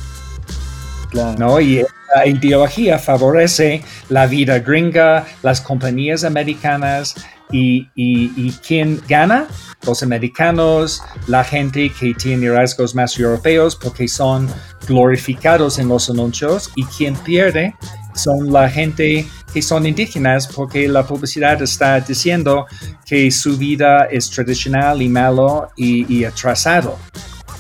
Claro. 1.10 1.36
¿no? 1.38 1.60
Y 1.60 1.84
la 2.14 2.26
ideología 2.26 2.98
favorece 2.98 3.82
la 4.08 4.26
vida 4.26 4.60
gringa, 4.60 5.26
las 5.42 5.60
compañías 5.60 6.22
americanas 6.22 7.16
y, 7.50 7.88
y, 7.96 8.32
y 8.36 8.52
quién 8.64 9.00
gana? 9.08 9.48
Los 9.84 10.02
americanos, 10.02 11.02
la 11.26 11.42
gente 11.42 11.90
que 11.98 12.14
tiene 12.14 12.50
rasgos 12.50 12.94
más 12.94 13.18
europeos 13.18 13.74
porque 13.74 14.06
son 14.06 14.48
glorificados 14.86 15.78
en 15.78 15.88
los 15.88 16.10
anuncios 16.10 16.70
y 16.76 16.84
quien 16.84 17.16
pierde 17.16 17.74
son 18.14 18.52
la 18.52 18.68
gente 18.68 19.26
que 19.52 19.62
son 19.62 19.86
indígenas 19.86 20.46
porque 20.46 20.88
la 20.88 21.06
publicidad 21.06 21.60
está 21.62 22.00
diciendo 22.00 22.66
que 23.04 23.30
su 23.30 23.56
vida 23.56 24.06
es 24.10 24.30
tradicional 24.30 25.02
y 25.02 25.08
malo 25.08 25.68
y, 25.76 26.12
y 26.12 26.24
atrasado, 26.24 26.98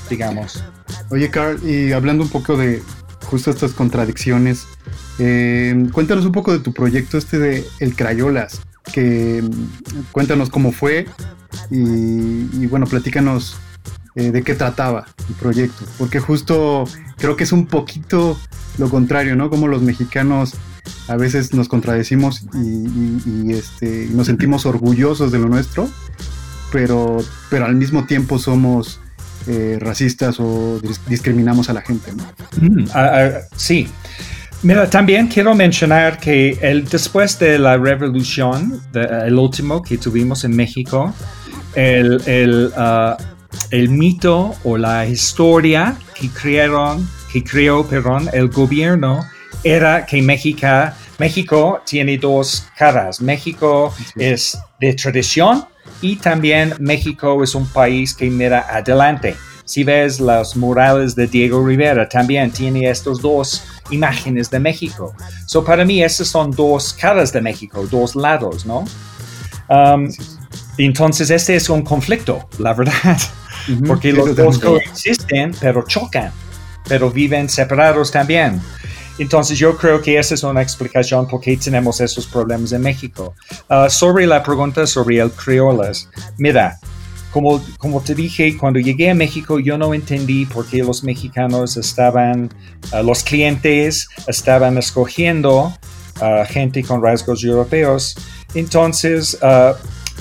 digamos. 0.08 0.62
Oye, 1.10 1.30
Carl, 1.30 1.58
y 1.68 1.92
hablando 1.92 2.22
un 2.24 2.30
poco 2.30 2.56
de 2.56 2.82
justo 3.24 3.50
estas 3.50 3.72
contradicciones, 3.72 4.66
eh, 5.18 5.86
cuéntanos 5.92 6.24
un 6.24 6.32
poco 6.32 6.52
de 6.52 6.60
tu 6.60 6.72
proyecto 6.72 7.18
este 7.18 7.38
de 7.38 7.64
El 7.78 7.94
Crayolas, 7.94 8.60
que 8.92 9.42
cuéntanos 10.12 10.50
cómo 10.50 10.72
fue 10.72 11.06
y, 11.70 12.48
y 12.62 12.66
bueno, 12.68 12.86
platícanos 12.86 13.56
eh, 14.16 14.30
de 14.30 14.42
qué 14.42 14.54
trataba 14.54 15.06
el 15.28 15.34
proyecto, 15.36 15.84
porque 15.98 16.20
justo 16.20 16.84
creo 17.16 17.36
que 17.36 17.44
es 17.44 17.52
un 17.52 17.66
poquito 17.66 18.38
lo 18.78 18.88
contrario, 18.88 19.36
¿no? 19.36 19.50
Como 19.50 19.68
los 19.68 19.82
mexicanos 19.82 20.54
a 21.08 21.16
veces 21.16 21.54
nos 21.54 21.68
contradecimos 21.68 22.42
y, 22.54 23.52
este, 23.52 24.08
nos 24.12 24.26
sentimos 24.26 24.66
orgullosos 24.66 25.30
de 25.30 25.38
lo 25.38 25.48
nuestro, 25.48 25.88
pero, 26.72 27.18
pero 27.50 27.66
al 27.66 27.76
mismo 27.76 28.04
tiempo 28.06 28.38
somos 28.38 29.00
eh, 29.46 29.78
racistas 29.80 30.38
o 30.40 30.80
discriminamos 31.06 31.68
a 31.70 31.72
la 31.72 31.82
gente, 31.82 32.12
¿no? 32.12 32.24
Mm, 32.60 32.86
sí. 33.54 33.88
Mira, 34.62 34.90
también 34.90 35.26
quiero 35.28 35.54
mencionar 35.54 36.18
que 36.18 36.58
el, 36.60 36.84
después 36.84 37.38
de 37.38 37.58
la 37.58 37.78
revolución, 37.78 38.80
el 38.92 39.38
último 39.38 39.82
que 39.82 39.96
tuvimos 39.96 40.44
en 40.44 40.54
México, 40.54 41.14
el, 41.74 42.20
el, 42.26 42.72
uh, 42.76 43.14
el 43.70 43.88
mito 43.88 44.54
o 44.64 44.76
la 44.76 45.06
historia 45.06 45.96
que 46.14 46.28
crearon, 46.28 47.08
que 47.32 47.42
creó, 47.42 47.86
perdón, 47.86 48.28
el 48.32 48.48
gobierno 48.48 49.24
era 49.62 50.06
que 50.06 50.22
México, 50.22 50.66
México 51.18 51.82
tiene 51.84 52.18
dos 52.18 52.66
caras. 52.76 53.20
México 53.20 53.92
sí. 53.96 54.04
es 54.16 54.58
de 54.80 54.94
tradición 54.94 55.64
y 56.00 56.16
también 56.16 56.74
México 56.78 57.42
es 57.42 57.54
un 57.54 57.66
país 57.66 58.14
que 58.14 58.30
mira 58.30 58.66
adelante. 58.68 59.36
Si 59.64 59.84
ves 59.84 60.18
los 60.18 60.56
murales 60.56 61.14
de 61.14 61.28
Diego 61.28 61.64
Rivera, 61.64 62.08
también 62.08 62.50
tiene 62.50 62.90
estos 62.90 63.22
dos 63.22 63.62
imágenes 63.90 64.50
de 64.50 64.58
México. 64.58 65.14
So 65.46 65.64
para 65.64 65.84
mí, 65.84 66.02
esas 66.02 66.26
son 66.26 66.50
dos 66.50 66.92
caras 66.92 67.32
de 67.32 67.40
México, 67.40 67.86
dos 67.88 68.16
lados, 68.16 68.66
¿no? 68.66 68.84
Um, 69.68 70.08
entonces, 70.76 71.30
este 71.30 71.54
es 71.54 71.68
un 71.68 71.82
conflicto, 71.82 72.48
la 72.58 72.74
verdad. 72.74 73.16
porque 73.86 74.12
los 74.12 74.34
dos 74.34 74.58
coexisten, 74.58 75.54
pero 75.60 75.84
chocan, 75.86 76.32
pero 76.88 77.10
viven 77.10 77.48
separados 77.48 78.10
también. 78.10 78.60
Entonces 79.18 79.58
yo 79.58 79.76
creo 79.76 80.00
que 80.00 80.18
esa 80.18 80.34
es 80.34 80.42
una 80.42 80.62
explicación 80.62 81.28
por 81.28 81.40
qué 81.40 81.56
tenemos 81.56 82.00
esos 82.00 82.26
problemas 82.26 82.72
en 82.72 82.80
México. 82.80 83.34
Ah, 83.68 83.90
sobre 83.90 84.26
la 84.26 84.42
pregunta 84.42 84.86
sobre 84.86 85.18
el 85.18 85.30
criolas, 85.30 86.08
mira, 86.38 86.78
como, 87.30 87.62
como 87.76 88.00
te 88.00 88.14
dije, 88.14 88.56
cuando 88.56 88.80
llegué 88.80 89.10
a 89.10 89.14
México 89.14 89.58
yo 89.58 89.76
no 89.76 89.92
entendí 89.92 90.46
por 90.46 90.66
qué 90.66 90.82
los 90.82 91.04
mexicanos 91.04 91.76
estaban, 91.76 92.48
ah, 92.92 93.02
los 93.02 93.22
clientes 93.22 94.08
estaban 94.26 94.78
escogiendo 94.78 95.72
a 96.20 96.44
gente 96.44 96.82
con 96.82 97.02
rasgos 97.02 97.44
europeos. 97.44 98.16
Entonces, 98.54 99.38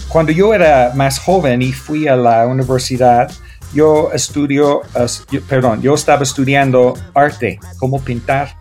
cuando 0.08 0.32
yo 0.32 0.54
era 0.54 0.92
más 0.96 1.20
joven 1.20 1.62
y 1.62 1.72
fui 1.72 2.08
a 2.08 2.16
la 2.16 2.48
universidad, 2.48 3.32
yo 3.74 4.12
estudio, 4.14 4.82
perdón, 5.48 5.82
yo 5.82 5.94
estaba 5.94 6.24
estudiando 6.24 6.96
arte, 7.14 7.60
cómo 7.78 8.02
pintar. 8.02 8.56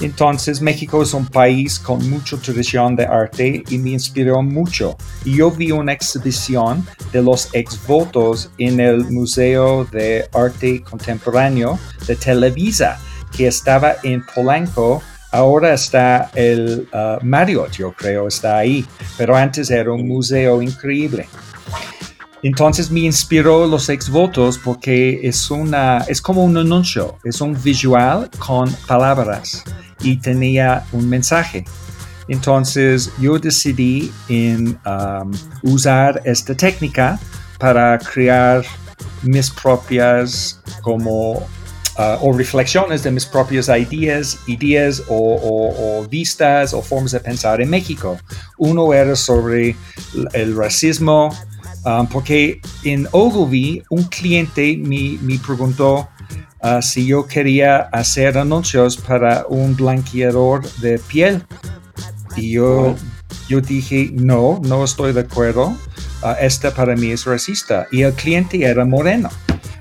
Entonces 0.00 0.62
México 0.62 1.02
es 1.02 1.12
un 1.12 1.26
país 1.26 1.78
con 1.78 2.08
mucha 2.08 2.38
tradición 2.38 2.96
de 2.96 3.04
arte 3.04 3.62
y 3.68 3.76
me 3.76 3.90
inspiró 3.90 4.42
mucho. 4.42 4.96
Y 5.26 5.36
yo 5.36 5.50
vi 5.50 5.72
una 5.72 5.92
exhibición 5.92 6.86
de 7.12 7.22
los 7.22 7.50
exvotos 7.52 8.50
en 8.56 8.80
el 8.80 9.04
Museo 9.10 9.84
de 9.84 10.26
Arte 10.32 10.80
Contemporáneo 10.82 11.78
de 12.06 12.16
Televisa, 12.16 12.98
que 13.36 13.46
estaba 13.46 13.96
en 14.02 14.24
Polanco. 14.24 15.02
Ahora 15.32 15.74
está 15.74 16.30
el 16.34 16.88
uh, 16.92 17.24
Marriott, 17.24 17.72
yo 17.72 17.92
creo, 17.92 18.26
está 18.26 18.58
ahí, 18.58 18.84
pero 19.16 19.36
antes 19.36 19.70
era 19.70 19.92
un 19.92 20.06
museo 20.08 20.60
increíble. 20.60 21.28
Entonces 22.42 22.90
me 22.90 23.00
inspiró 23.00 23.66
los 23.66 23.88
exvotos 23.90 24.58
porque 24.58 25.20
es, 25.22 25.50
una, 25.50 25.98
es 26.08 26.22
como 26.22 26.42
un 26.42 26.56
anuncio, 26.56 27.18
es 27.22 27.40
un 27.40 27.56
visual 27.62 28.30
con 28.38 28.72
palabras 28.86 29.62
y 30.00 30.16
tenía 30.16 30.84
un 30.92 31.08
mensaje. 31.08 31.64
Entonces 32.28 33.12
yo 33.20 33.38
decidí 33.38 34.10
en 34.28 34.78
usar 35.62 36.22
esta 36.24 36.54
técnica 36.54 37.20
para 37.58 37.98
crear 37.98 38.64
mis 39.22 39.50
propias 39.50 40.62
como 40.80 41.46
uh, 42.00 42.24
o 42.24 42.32
reflexiones 42.32 43.02
de 43.02 43.10
mis 43.10 43.26
propias 43.26 43.68
ideas, 43.68 44.38
ideas 44.46 45.02
o, 45.08 46.06
vistas 46.10 46.72
o 46.72 46.80
formas 46.80 47.12
de 47.12 47.20
pensar 47.20 47.60
en 47.60 47.68
México. 47.68 48.18
Uno 48.58 48.92
era 48.94 49.14
sobre 49.14 49.76
el 50.32 50.56
racismo, 50.56 51.28
um, 51.84 52.06
porque 52.06 52.60
en 52.84 53.06
Ogilvy 53.12 53.82
un 53.90 54.04
cliente 54.04 54.76
me, 54.76 55.18
me 55.20 55.38
preguntó 55.38 56.08
Ah, 56.62 56.82
si 56.82 57.06
yo 57.06 57.26
quería 57.26 57.88
hacer 57.90 58.36
anuncios 58.36 58.98
para 58.98 59.46
un 59.48 59.74
blanqueador 59.74 60.70
de 60.80 60.98
piel. 60.98 61.42
Y 62.36 62.52
yo, 62.52 62.96
yo 63.48 63.62
dije, 63.62 64.10
no, 64.12 64.60
no 64.62 64.84
estoy 64.84 65.14
de 65.14 65.20
acuerdo. 65.20 65.68
Uh, 66.22 66.34
esta 66.38 66.74
para 66.74 66.94
mí 66.96 67.12
es 67.12 67.24
racista. 67.24 67.86
Y 67.90 68.02
el 68.02 68.12
cliente 68.12 68.62
era 68.62 68.84
moreno. 68.84 69.30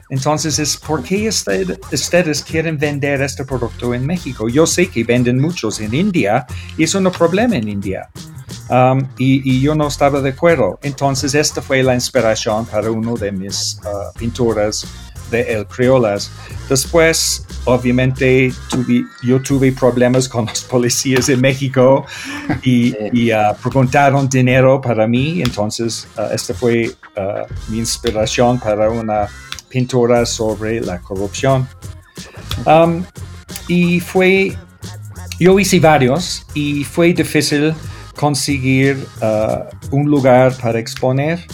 Entonces, 0.09 0.57
es 0.59 0.75
¿por 0.77 1.03
qué 1.03 1.29
ustedes 1.29 2.43
quieren 2.43 2.77
vender 2.77 3.21
este 3.21 3.45
producto 3.45 3.93
en 3.93 4.05
México? 4.05 4.49
Yo 4.49 4.65
sé 4.65 4.89
que 4.89 5.03
venden 5.03 5.39
muchos 5.39 5.79
en 5.79 5.93
India 5.93 6.45
y 6.77 6.83
es 6.83 6.95
un 6.95 7.11
problema 7.11 7.55
en 7.55 7.69
India. 7.69 8.09
Um, 8.69 9.07
y, 9.17 9.61
yo 9.61 9.73
no 9.73 9.87
estaba 9.87 10.21
de 10.21 10.29
acuerdo. 10.29 10.79
Entonces, 10.83 11.33
esta 11.33 11.61
fue 11.61 11.81
la 11.81 11.95
inspiración 11.95 12.65
para 12.65 12.91
uno 12.91 13.15
de 13.15 13.31
mis 13.31 13.79
uh, 13.83 14.17
pinturas 14.17 14.85
de 15.31 15.41
El 15.53 15.65
Criolas. 15.67 16.31
Después, 16.67 17.45
obviamente, 17.65 18.51
yo 19.23 19.41
tuve 19.41 19.71
problemas 19.71 20.27
con 20.27 20.45
los 20.45 20.63
policías 20.63 21.29
en 21.29 21.41
México 21.41 22.05
y, 22.63 22.93
uh, 23.31 23.55
preguntaron 23.61 24.27
dinero 24.27 24.81
para 24.81 25.07
mí. 25.07 25.41
Entonces, 25.41 26.07
uh, 26.17 26.33
esta 26.33 26.53
fue 26.53 26.89
uh, 27.17 27.71
mi 27.71 27.79
inspiración 27.79 28.59
para 28.59 28.89
una 28.89 29.27
pintura 29.69 30.25
sobre 30.25 30.81
la 30.81 31.00
corrupción. 31.00 31.67
Um, 32.65 33.03
y 33.67 34.00
fue, 34.00 34.57
yo 35.39 35.59
hice 35.59 35.79
varios 35.79 36.45
y 36.53 36.83
fue 36.83 37.13
difícil 37.13 37.74
conseguir 38.15 39.05
un 39.91 40.09
lugar 40.09 40.53
para 40.57 40.79
exponer. 40.79 41.45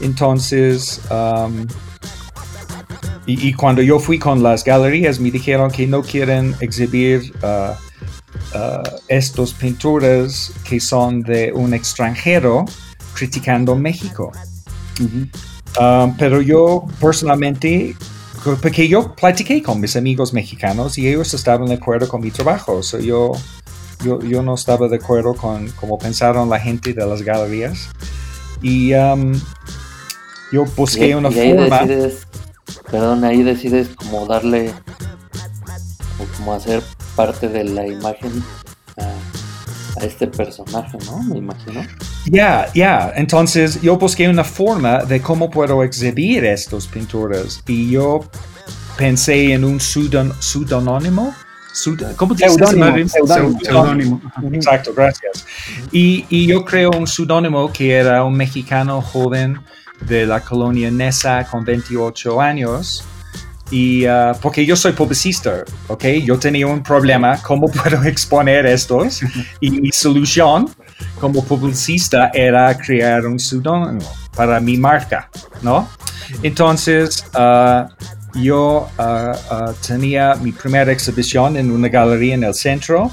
Entonces, 0.00 1.00
um, 1.10 1.66
y, 3.26 3.52
cuando 3.54 3.82
yo 3.82 3.98
fui 3.98 4.18
con 4.18 4.42
las 4.42 4.62
galerías 4.62 5.18
me 5.18 5.32
dijeron 5.32 5.70
que 5.70 5.86
no 5.86 6.02
quieren 6.02 6.54
exhibir 6.60 7.32
uh, 7.42 7.72
uh, 8.56 8.82
estos 9.08 9.52
pinturas 9.52 10.52
que 10.62 10.78
son 10.78 11.22
de 11.22 11.52
un 11.52 11.74
extranjero 11.74 12.64
criticando 13.14 13.74
México. 13.74 14.30
Um, 15.00 16.16
pero 16.16 16.40
yo 16.40 16.86
personalmente, 17.00 17.96
porque 18.62 18.86
yo 18.86 19.14
platiqué 19.16 19.60
con 19.60 19.80
mis 19.80 19.96
amigos 19.96 20.32
mexicanos 20.32 20.96
y 20.96 21.08
ellos 21.08 21.34
estaban 21.34 21.66
de 21.66 21.74
acuerdo 21.74 22.06
con 22.06 22.20
mi 22.20 22.30
trabajo. 22.30 22.80
yo, 23.02 23.32
yo, 24.04 24.42
no 24.42 24.54
estaba 24.54 24.86
de 24.88 24.96
acuerdo 24.96 25.34
con 25.34 25.68
cómo 25.72 25.98
pensaron 25.98 26.48
la 26.48 26.60
gente 26.60 26.92
de 26.92 27.04
las 27.04 27.22
galerías. 27.22 27.88
Y 28.62 28.94
um, 28.94 29.32
yo 30.52 30.64
busqué 30.76 31.16
una 31.16 31.30
forma 31.30 31.80
perdón, 32.90 33.24
ahí 33.24 33.42
decides 33.42 33.88
como 33.96 34.26
darle 34.26 34.72
o 36.18 36.36
como 36.36 36.54
hacer 36.54 36.82
parte 37.14 37.48
de 37.48 37.64
la 37.64 37.86
imagen 37.86 38.42
a, 38.98 40.04
este 40.04 40.26
personaje, 40.26 40.98
¿no? 41.06 41.22
Me 41.22 41.38
imagino. 41.38 41.82
Ya, 42.26 42.66
ya, 42.74 43.12
entonces 43.16 43.80
yo 43.80 43.96
busqué 43.96 44.28
una 44.28 44.44
forma 44.44 45.04
de 45.04 45.22
cómo 45.22 45.50
puedo 45.50 45.82
exhibir 45.82 46.44
estas 46.44 46.86
pinturas 46.86 47.62
y 47.66 47.90
yo 47.90 48.20
pensé 48.96 49.52
en 49.52 49.64
un 49.64 49.80
pseudónimo. 49.80 51.34
¿Cómo 52.16 52.34
te 52.34 52.48
Pseudónimo. 52.48 54.20
Exacto, 54.52 54.94
gracias. 54.94 55.46
Y, 55.92 56.24
y 56.30 56.46
yo 56.46 56.64
creo 56.64 56.90
un 56.90 57.06
pseudónimo 57.06 57.70
que 57.72 57.92
era 57.92 58.24
un 58.24 58.34
mexicano 58.34 59.02
joven 59.02 59.58
de 60.00 60.26
la 60.26 60.40
colonia 60.40 60.90
Nesa 60.90 61.44
con 61.44 61.64
28 61.64 62.40
años. 62.40 63.04
Y 63.70 64.06
uh, 64.06 64.32
porque 64.40 64.64
yo 64.64 64.76
soy 64.76 64.92
publicista, 64.92 65.64
¿ok? 65.88 66.04
Yo 66.24 66.38
tenía 66.38 66.68
un 66.68 66.82
problema, 66.82 67.36
¿cómo 67.42 67.66
puedo 67.82 68.02
exponer 68.04 68.64
estos? 68.66 69.22
Y 69.60 69.70
mi 69.70 69.90
solución 69.90 70.70
como 71.20 71.44
publicista 71.44 72.30
era 72.32 72.76
crear 72.78 73.26
un 73.26 73.38
pseudónimo 73.38 74.08
para 74.36 74.60
mi 74.60 74.76
marca, 74.76 75.28
¿no? 75.62 75.88
Entonces, 76.42 77.24
uh, 77.34 77.88
yo 78.38 78.88
uh, 78.98 79.72
tenía 79.86 80.34
mi 80.36 80.52
primera 80.52 80.92
exhibición 80.92 81.56
en 81.56 81.70
una 81.70 81.88
galería 81.88 82.34
en 82.34 82.44
el 82.44 82.54
centro 82.54 83.10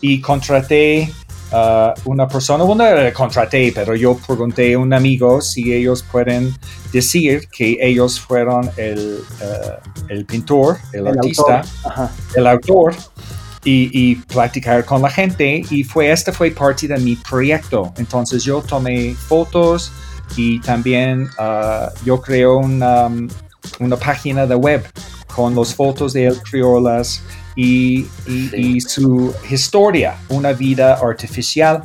y 0.00 0.20
contraté 0.20 1.12
Uh, 1.50 1.94
una 2.04 2.28
persona, 2.28 2.62
bueno, 2.64 2.84
contraté, 3.14 3.72
pero 3.74 3.94
yo 3.94 4.18
pregunté 4.26 4.74
a 4.74 4.78
un 4.78 4.92
amigo 4.92 5.40
si 5.40 5.72
ellos 5.72 6.02
pueden 6.02 6.54
decir 6.92 7.48
que 7.48 7.78
ellos 7.80 8.20
fueron 8.20 8.70
el, 8.76 9.20
uh, 9.40 10.06
el 10.10 10.26
pintor, 10.26 10.76
el, 10.92 11.06
artista, 11.06 11.62
el 12.34 12.46
autor, 12.46 12.94
y, 13.64 13.90
y, 13.92 14.16
platicar 14.16 14.84
con 14.84 15.00
la 15.00 15.10
gente. 15.10 15.62
Y 15.70 15.84
fue, 15.84 16.12
este 16.12 16.32
fue 16.32 16.50
parte 16.50 16.86
de 16.86 16.98
mi 16.98 17.16
proyecto. 17.16 17.92
Entonces 17.96 18.44
yo 18.44 18.60
tomé 18.60 19.14
fotos 19.14 19.90
y 20.36 20.60
también 20.60 21.28
uh, 21.38 21.88
yo 22.04 22.20
creé 22.20 22.46
una, 22.46 23.06
um, 23.06 23.28
una 23.80 23.96
página 23.96 24.46
de 24.46 24.54
web 24.54 24.86
con 25.34 25.54
las 25.54 25.74
fotos 25.74 26.12
de 26.12 26.26
El 26.26 26.42
Criolas 26.42 27.22
y, 27.58 28.80
su 28.80 29.34
historia, 29.50 30.16
una 30.28 30.52
vida 30.52 30.94
artificial. 30.94 31.82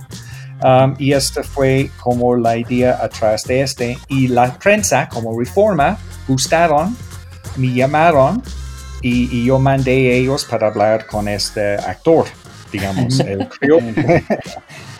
Um, 0.63 0.95
y 0.97 1.11
esta 1.11 1.43
fue 1.43 1.89
como 1.99 2.35
la 2.35 2.55
idea 2.55 2.99
atrás 3.01 3.43
de 3.45 3.61
este. 3.61 3.97
Y 4.07 4.27
la 4.27 4.57
prensa, 4.59 5.09
como 5.09 5.37
reforma, 5.37 5.97
gustaron, 6.27 6.95
me 7.57 7.73
llamaron 7.73 8.41
y, 9.01 9.45
yo 9.45 9.57
mandé 9.59 10.11
a 10.11 10.15
ellos 10.15 10.45
para 10.45 10.67
hablar 10.67 11.07
con 11.07 11.27
este 11.27 11.73
actor, 11.75 12.25
digamos, 12.71 13.19
el 13.19 13.47
criollo. 13.59 13.93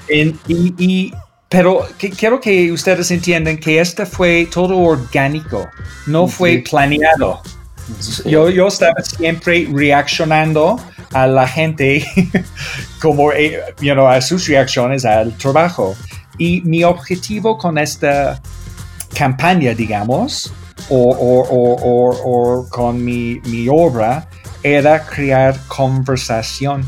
y, 0.09 1.13
pero 1.49 1.87
quiero 2.17 2.41
que 2.41 2.71
ustedes 2.71 3.11
entiendan 3.11 3.57
que 3.57 3.79
este 3.79 4.07
fue 4.07 4.47
todo 4.51 4.75
orgánico, 4.79 5.69
no 6.07 6.27
fue 6.27 6.63
planeado. 6.67 7.43
Yo, 8.25 8.49
yo 8.49 8.67
estaba 8.67 9.01
siempre 9.03 9.67
reaccionando 9.71 10.79
a 11.11 11.27
la 11.27 11.47
gente 11.47 12.05
como 13.01 13.31
eh, 13.31 13.59
you 13.81 13.93
know, 13.93 14.07
a 14.07 14.21
sus 14.21 14.47
reacciones 14.47 15.05
al 15.05 15.35
trabajo. 15.37 15.95
Y 16.37 16.61
mi 16.61 16.83
objetivo 16.83 17.57
con 17.57 17.77
esta 17.77 18.41
campaña, 19.13 19.73
digamos, 19.73 20.51
o, 20.89 21.11
o- 21.11 21.47
o- 21.49 22.09
o- 22.61 22.69
con 22.69 23.03
mi, 23.03 23.39
mi 23.45 23.67
obra 23.69 24.27
era 24.63 25.05
crear 25.05 25.59
conversación. 25.67 26.83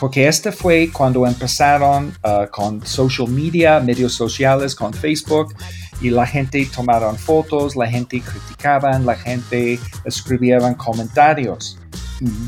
Porque 0.00 0.28
este 0.28 0.52
fue 0.52 0.90
cuando 0.92 1.26
empezaron 1.26 2.12
uh, 2.24 2.46
con 2.50 2.84
social 2.84 3.28
media, 3.28 3.80
medios 3.80 4.12
sociales, 4.12 4.74
con 4.74 4.92
Facebook, 4.92 5.54
y 6.00 6.10
la 6.10 6.26
gente 6.26 6.64
tomaron 6.74 7.16
fotos, 7.16 7.76
la 7.76 7.86
gente 7.88 8.20
criticaban, 8.20 9.04
la 9.06 9.14
gente 9.16 9.78
escribían 10.04 10.74
comentarios. 10.74 11.78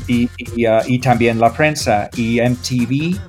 Y, 0.07 0.29
y, 0.37 0.65
uh, 0.65 0.79
y 0.87 0.99
también 0.99 1.39
la 1.39 1.51
prensa 1.51 2.09
y 2.15 2.39
MTV 2.39 3.19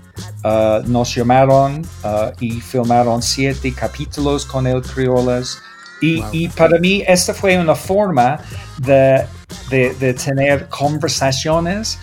uh, 0.45 0.89
nos 0.89 1.15
llamaron 1.15 1.83
uh, 2.05 2.31
y 2.41 2.61
filmaron 2.61 3.21
siete 3.23 3.73
capítulos 3.73 4.47
con 4.47 4.67
el 4.67 4.81
Criolas 4.83 5.59
y, 6.01 6.21
Wow. 6.21 6.29
y 6.33 6.49
para 6.49 6.79
mí 6.79 7.03
esta 7.09 7.35
fue 7.35 7.59
una 7.59 7.75
forma 7.75 8.39
de, 8.79 9.25
de- 9.69 9.93
de 9.95 10.15
tener 10.15 10.69
conversaciones 10.69 11.99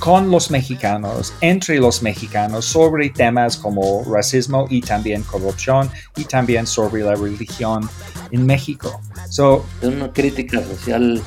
con 0.00 0.30
los 0.30 0.50
mexicanos, 0.50 1.32
entre 1.42 1.78
los 1.78 2.02
mexicanos, 2.02 2.64
sobre 2.64 3.10
temas 3.10 3.56
como 3.56 4.02
racismo 4.04 4.66
y 4.70 4.80
también 4.80 5.22
corrupción 5.22 5.90
y 6.16 6.24
también 6.24 6.66
sobre 6.66 7.02
la 7.02 7.14
religión 7.14 7.88
en 8.32 8.46
México. 8.46 9.00
So, 9.28 9.64
Es 9.82 9.88
una 9.88 10.10
crítica 10.12 10.64
social 10.64 11.22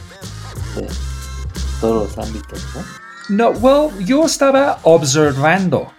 de 0.76 0.88
todos 1.80 2.18
los 2.18 2.28
ámbitos, 2.28 2.66
¿no? 2.76 3.04
No, 3.30 3.50
well, 3.60 4.06
yo 4.06 4.26
estaba 4.26 4.80
observando. 4.84 5.92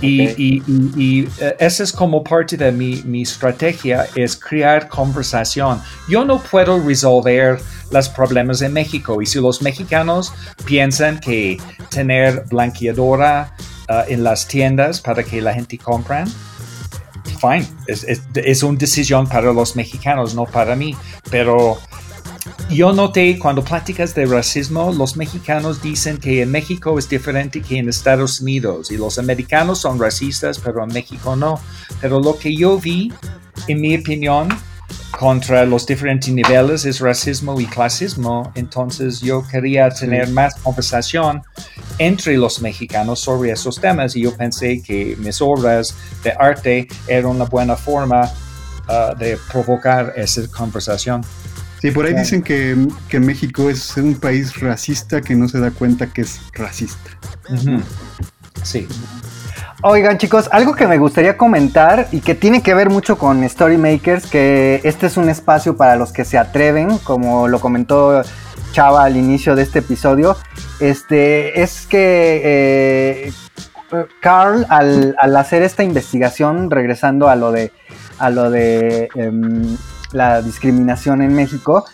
Y, 0.00 0.22
y- 0.22 0.62
y- 0.66 0.92
y, 0.96 1.28
eh, 1.40 1.56
esa 1.58 1.82
es 1.82 1.92
como 1.92 2.22
parte 2.24 2.56
de 2.56 2.72
mi, 2.72 3.02
mi 3.04 3.22
estrategia, 3.22 4.06
es 4.14 4.36
crear 4.36 4.88
conversación. 4.88 5.80
Yo 6.08 6.24
no 6.24 6.38
puedo 6.42 6.78
resolver 6.82 7.60
los 7.90 8.08
problemas 8.08 8.62
en 8.62 8.72
México. 8.72 9.20
Y 9.20 9.26
si 9.26 9.40
los 9.40 9.60
mexicanos 9.62 10.32
piensan 10.64 11.18
que 11.20 11.58
tener 11.90 12.44
blanqueadora 12.48 13.54
eh, 13.88 14.04
en 14.08 14.24
las 14.24 14.46
tiendas 14.48 15.00
para 15.00 15.22
que 15.22 15.40
la 15.42 15.52
gente 15.52 15.76
compren, 15.78 16.26
fine. 17.40 17.66
Es, 17.86 18.04
es, 18.04 18.22
es 18.34 18.62
una 18.62 18.78
decisión 18.78 19.26
para 19.26 19.52
los 19.52 19.76
mexicanos, 19.76 20.34
no 20.34 20.44
para 20.44 20.76
mí. 20.76 20.94
Pero 21.30 21.78
yo 22.70 22.92
noté 22.92 23.38
cuando 23.38 23.64
platicas 23.64 24.14
de 24.14 24.26
racismo, 24.26 24.92
los 24.92 25.16
mexicanos 25.16 25.82
dicen 25.82 26.18
que 26.18 26.42
en 26.42 26.50
México 26.52 26.98
es 26.98 27.08
diferente 27.08 27.60
que 27.60 27.78
en 27.78 27.88
Estados 27.88 28.40
Unidos 28.40 28.92
y 28.92 28.96
los 28.96 29.18
americanos 29.18 29.80
son 29.80 29.98
racistas, 29.98 30.58
pero 30.58 30.84
en 30.84 30.92
México 30.92 31.34
no. 31.34 31.60
Pero 32.00 32.20
lo 32.20 32.38
que 32.38 32.54
yo 32.54 32.78
vi, 32.78 33.12
en 33.66 33.80
mi 33.80 33.96
opinión, 33.96 34.48
contra 35.18 35.64
los 35.64 35.84
diferentes 35.84 36.32
niveles 36.32 36.84
es 36.84 37.00
racismo 37.00 37.60
y 37.60 37.66
clasismo. 37.66 38.52
Entonces 38.54 39.20
yo 39.20 39.42
quería 39.46 39.90
tener 39.90 40.28
más 40.28 40.54
conversación 40.56 41.42
entre 41.98 42.36
los 42.36 42.62
mexicanos 42.62 43.20
sobre 43.20 43.50
esos 43.50 43.80
temas 43.80 44.14
y 44.14 44.22
yo 44.22 44.36
pensé 44.36 44.80
que 44.80 45.16
mis 45.18 45.42
obras 45.42 45.94
de 46.22 46.32
arte 46.32 46.88
eran 47.08 47.32
una 47.32 47.44
buena 47.44 47.76
forma 47.76 48.30
ah, 48.88 49.12
de 49.18 49.36
provocar 49.50 50.12
esa 50.16 50.46
conversación. 50.48 51.22
Sí, 51.80 51.90
por 51.90 52.04
ahí 52.04 52.12
Claro. 52.12 52.24
dicen 52.24 52.42
que, 52.42 52.76
que 53.08 53.20
México 53.20 53.70
es 53.70 53.96
un 53.96 54.14
país 54.14 54.58
racista 54.60 55.20
que 55.20 55.34
no 55.34 55.48
se 55.48 55.60
da 55.60 55.70
cuenta 55.70 56.06
que 56.08 56.22
es 56.22 56.40
racista. 56.52 57.10
Sí. 58.62 58.86
Oigan 59.82 60.18
chicos, 60.18 60.48
algo 60.52 60.74
que 60.74 60.86
me 60.86 60.98
gustaría 60.98 61.38
comentar 61.38 62.06
y 62.12 62.20
que 62.20 62.34
tiene 62.34 62.62
que 62.62 62.74
ver 62.74 62.90
mucho 62.90 63.16
con 63.16 63.48
Storymakers, 63.48 64.26
que 64.26 64.82
este 64.84 65.06
es 65.06 65.16
un 65.16 65.30
espacio 65.30 65.76
para 65.76 65.96
los 65.96 66.12
que 66.12 66.26
se 66.26 66.36
atreven, 66.36 66.98
como 66.98 67.48
lo 67.48 67.60
comentó 67.60 68.22
Chava 68.72 69.04
al 69.04 69.16
inicio 69.16 69.56
de 69.56 69.62
este 69.62 69.78
episodio, 69.78 70.36
este, 70.80 71.62
es 71.62 71.86
que 71.86 72.42
eh, 72.44 73.32
Carl 74.20 74.66
al, 74.68 75.16
al 75.18 75.36
hacer 75.36 75.62
esta 75.62 75.82
investigación, 75.82 76.70
regresando 76.70 77.30
a 77.30 77.36
lo 77.36 77.50
de, 77.50 77.72
a 78.18 78.28
lo 78.28 78.50
de 78.50 79.08
em, 79.14 79.78
la 80.12 80.42
discriminación 80.42 81.22
en 81.22 81.34
México, 81.34 81.84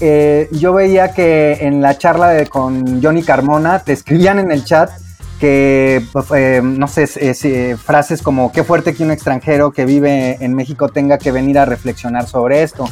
eh, 0.00 0.48
yo 0.52 0.72
veía 0.72 1.12
que 1.12 1.58
en 1.60 1.80
la 1.80 1.96
charla 1.98 2.44
con 2.46 3.02
Johnny 3.02 3.22
Carmona 3.22 3.80
te 3.80 3.92
escribían 3.92 4.38
en 4.38 4.50
el 4.50 4.64
chat 4.64 4.90
que, 5.38 6.02
pues, 6.12 6.26
eh, 6.34 6.60
no 6.62 6.88
sé, 6.88 7.08
eh, 7.16 7.76
frases 7.76 8.22
como 8.22 8.52
qué 8.52 8.64
fuerte 8.64 8.94
que 8.94 9.02
un 9.02 9.10
extranjero 9.10 9.72
que 9.72 9.84
vive 9.84 10.38
en 10.40 10.54
México 10.54 10.88
tenga 10.88 11.18
que 11.18 11.32
venir 11.32 11.58
a 11.58 11.64
reflexionar 11.64 12.26
sobre 12.26 12.62
esto. 12.62 12.88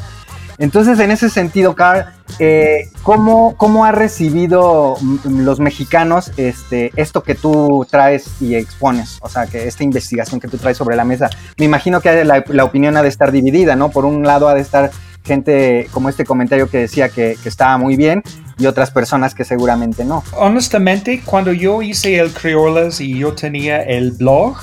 Entonces, 0.59 0.99
en 1.01 1.11
ese 1.11 1.29
sentido, 1.31 1.75
Carl, 1.75 2.07
eh, 2.39 2.89
¿cómo, 3.03 3.57
cómo 3.57 3.85
ha 3.85 3.93
recibido 3.93 4.97
los 5.25 5.61
mexicanos 5.61 6.33
este, 6.37 6.93
esto 6.97 7.23
que 7.23 7.35
tú 7.35 7.87
traes 7.91 8.31
y 8.41 8.55
expones? 8.55 9.19
O 9.23 9.29
sea, 9.29 9.47
que 9.47 9.67
esta 9.67 9.85
investigación 9.85 10.41
que 10.41 10.49
tú 10.49 10.59
traes 10.59 10.77
sobre 10.77 10.97
la 10.97 11.05
mesa. 11.05 11.31
Me 11.59 11.65
imagino 11.65 12.01
que 12.01 12.25
la, 12.25 12.65
opinión 12.65 12.97
ha 12.97 13.03
de 13.03 13.09
estar 13.09 13.33
dividida, 13.33 13.77
¿no? 13.77 13.91
Por 13.91 14.05
un 14.05 14.23
lado 14.23 14.49
ha 14.49 14.55
de 14.55 14.61
estar 14.61 14.91
gente 15.25 15.89
como 15.93 16.09
este 16.09 16.25
comentario 16.25 16.69
que 16.69 16.79
decía 16.79 17.09
que, 17.09 17.37
que 17.41 17.49
estaba 17.49 17.79
muy 17.79 17.97
bien 17.97 18.23
y 18.59 18.67
otras 18.67 18.91
personas 18.91 19.35
que 19.35 19.45
seguramente 19.45 20.05
no. 20.05 20.25
Honestamente, 20.33 21.23
cuando 21.25 21.53
yo 21.53 21.83
hice 21.83 22.19
el 22.19 22.33
Criolas 22.33 23.01
y 23.01 23.19
yo 23.19 23.33
tenía 23.35 23.83
el 23.83 24.13
blog, 24.13 24.57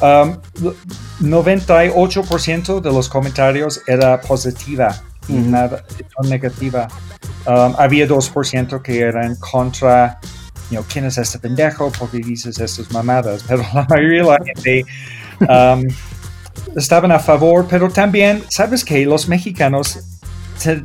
um, 0.00 0.36
98% 1.20 2.80
de 2.80 2.92
los 2.92 3.08
comentarios 3.08 3.80
era 3.86 4.20
positiva 4.20 5.02
y 5.28 5.34
nada 5.34 5.84
negativa. 6.22 6.88
Um, 7.46 7.74
había 7.78 8.06
2% 8.08 8.82
que 8.82 9.00
eran 9.00 9.36
contra, 9.36 10.18
you 10.70 10.76
know, 10.78 10.84
¿quién 10.92 11.04
es 11.04 11.18
este 11.18 11.38
pendejo? 11.38 11.92
porque 11.98 12.18
dices 12.18 12.58
estas 12.58 12.90
mamadas? 12.92 13.44
Pero 13.48 13.62
la 13.74 13.86
mayoría 13.88 14.22
de 14.22 14.28
la 14.28 14.38
gente 14.44 14.84
um, 15.48 15.84
estaban 16.76 17.12
a 17.12 17.18
favor, 17.18 17.66
pero 17.68 17.88
también, 17.90 18.42
¿sabes 18.50 18.84
qué? 18.84 19.04
Los 19.06 19.28
mexicanos 19.28 19.98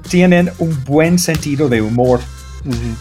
tienen 0.10 0.52
un 0.60 0.84
buen 0.84 1.17
sentido 1.17 1.67
de 1.69 1.82
humor 1.82 2.19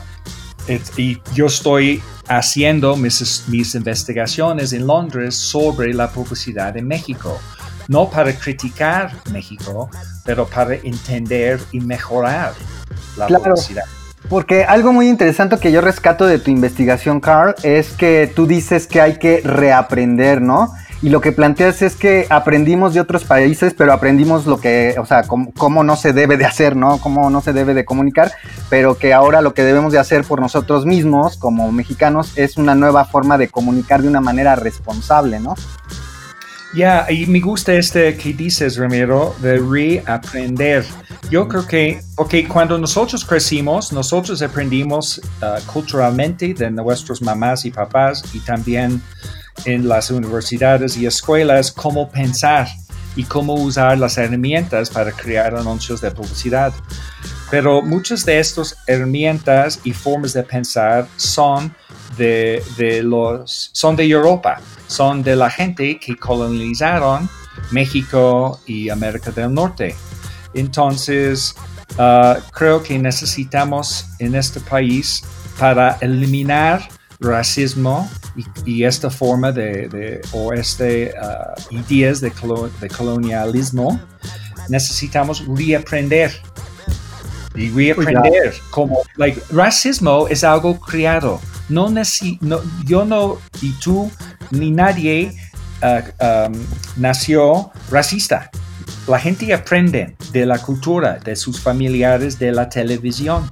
y 0.98 1.22
yo 1.34 1.46
estoy 1.48 2.02
haciendo 2.28 2.96
mis, 2.96 3.44
mis 3.48 3.76
investigaciones 3.76 4.74
en 4.74 4.88
Londres 4.88 5.36
sobre 5.36 5.94
la 5.94 6.10
publicidad 6.10 6.76
en 6.78 6.88
México. 6.88 7.40
no 7.88 8.10
para 8.10 8.34
criticar 8.34 9.12
México, 9.32 9.92
pero 10.26 10.48
para 10.48 10.74
entender 10.74 11.60
y 11.72 11.80
mejorar 11.80 12.54
la 13.16 13.28
Claro. 13.28 13.44
publicidad. 13.44 13.84
Porque 14.28 14.64
algo 14.66 14.92
muy 14.92 15.08
interesante 15.08 15.60
que 15.60 15.72
yo 15.72 15.82
rescato 15.82 16.26
de 16.26 16.40
tu 16.40 16.50
investigación, 16.50 17.20
Carl, 17.20 17.54
es 17.62 17.90
que 17.92 18.32
tú 18.36 18.48
dices 18.48 18.88
que 18.88 19.02
hay 19.02 19.20
que 19.20 19.42
reaprender, 19.44 20.42
¿no? 20.42 20.74
Y 21.02 21.10
lo 21.10 21.22
que 21.22 21.32
planteas 21.32 21.82
es 21.82 21.96
que 21.96 22.26
aprendimos 22.30 22.94
de 22.94 23.02
otros 23.02 23.26
países, 23.26 23.74
pero 23.78 23.94
aprendimos 23.94 24.46
lo 24.46 24.60
que, 24.60 24.96
o 25.00 25.06
sea, 25.06 25.24
cómo, 25.24 25.52
cómo 25.54 25.84
no 25.84 25.96
se 25.96 26.14
debe 26.14 26.38
de 26.38 26.46
hacer, 26.46 26.76
¿no? 26.76 26.98
Cómo 27.00 27.30
no 27.30 27.42
se 27.42 27.54
debe 27.54 27.74
de 27.74 27.86
comunicar, 27.86 28.32
pero 28.70 28.98
que 28.98 29.14
ahora 29.14 29.42
lo 29.42 29.54
que 29.54 29.64
debemos 29.64 29.94
de 29.94 30.00
hacer 30.00 30.24
por 30.24 30.40
nosotros 30.40 30.86
mismos, 30.86 31.38
como 31.38 31.72
mexicanos, 31.72 32.38
es 32.38 32.58
una 32.58 32.76
nueva 32.76 33.06
forma 33.06 33.38
de 33.38 33.50
comunicar 33.50 34.02
de 34.02 34.08
una 34.08 34.22
manera 34.22 34.56
responsable, 34.56 35.40
¿no? 35.40 35.56
Ya, 36.76 37.10
y 37.10 37.26
me 37.26 37.40
gusta 37.40 37.74
este 37.74 38.18
que 38.18 38.34
dices, 38.34 38.76
Ramiro, 38.76 39.34
de 39.42 39.58
reaprender. 39.60 40.84
Yo 41.30 41.48
creo 41.48 41.66
que, 41.66 42.02
porque 42.18 42.46
cuando 42.46 42.78
nosotros 42.78 43.24
crecimos, 43.24 43.94
nosotros 43.94 44.42
aprendimos 44.42 45.22
uh, 45.42 45.66
culturalmente 45.72 46.54
de 46.54 46.70
nuestros 46.70 47.22
mamás 47.22 47.64
y 47.64 47.72
papás 47.72 48.24
y 48.34 48.40
también 48.40 49.02
en 49.64 49.88
las 49.88 50.12
universidades 50.12 50.98
y 50.98 51.06
escuelas 51.06 51.72
cómo 51.72 52.10
pensar 52.10 52.68
y 53.16 53.24
cómo 53.24 53.54
usar 53.54 53.98
las 53.98 54.18
herramientas 54.18 54.90
para 54.90 55.12
crear 55.12 55.56
anuncios 55.56 56.02
de 56.02 56.12
publicidad. 56.12 56.74
Pero 57.50 57.82
muchas 57.82 58.26
de 58.26 58.40
estas 58.40 58.76
herramientas 58.88 59.80
y 59.84 59.94
formas 59.94 60.34
de 60.34 60.44
pensar 60.44 61.08
son 61.16 61.74
de, 62.18 62.62
de 62.78 63.04
los, 63.04 63.70
son 63.72 63.96
de 63.96 64.06
Europa, 64.06 64.60
son 64.88 65.24
de 65.24 65.36
la 65.36 65.50
gente 65.50 66.00
que 66.00 66.16
colonizaron 66.16 67.30
México 67.72 68.60
y 68.66 68.90
América 68.90 69.32
del 69.32 69.54
Norte. 69.54 69.96
Entonces, 70.54 71.56
uh, 71.98 72.40
creo 72.52 72.82
que 72.82 72.98
necesitamos 72.98 74.08
en 74.20 74.36
este 74.36 74.60
país 74.60 75.24
para 75.60 75.98
eliminar 76.02 76.88
racismo 77.20 78.10
y, 78.36 78.46
y 78.66 78.84
esta 78.84 79.10
forma 79.10 79.52
de, 79.52 79.88
de 79.88 80.22
o 80.32 80.54
este 80.54 81.14
uh, 81.22 81.74
ideas 81.74 82.22
de, 82.22 82.32
colo- 82.32 82.70
de 82.80 82.88
colonialismo, 82.90 84.00
necesitamos 84.70 85.44
reaprender. 85.48 86.32
Y 87.56 87.70
reaprender 87.70 88.54
como 88.70 89.04
like 89.16 89.42
racismo 89.52 90.28
es 90.28 90.44
algo 90.44 90.78
creado. 90.80 91.40
No, 91.70 91.90
no 91.90 92.02
yo 92.86 93.06
no 93.06 93.38
y 93.62 93.72
tú 93.80 94.12
ni 94.52 94.72
nadie 94.72 95.34
uh, 95.82 96.50
um, 96.50 96.54
nació 96.98 97.72
racista. 97.90 98.52
La 99.08 99.20
gente 99.20 99.54
aprende 99.54 100.16
de 100.32 100.46
la 100.46 100.58
cultura 100.58 101.18
de 101.24 101.36
sus 101.36 101.60
familiares 101.60 102.38
de 102.38 102.52
la 102.52 102.68
televisión 102.68 103.50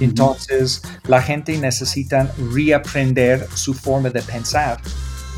entonces 0.00 0.82
la 1.06 1.22
gente 1.22 1.56
necesita 1.58 2.32
reaprender 2.52 3.46
su 3.54 3.74
forma 3.74 4.10
de 4.10 4.22
pensar 4.22 4.78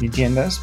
¿me 0.01 0.07
entiendes? 0.07 0.61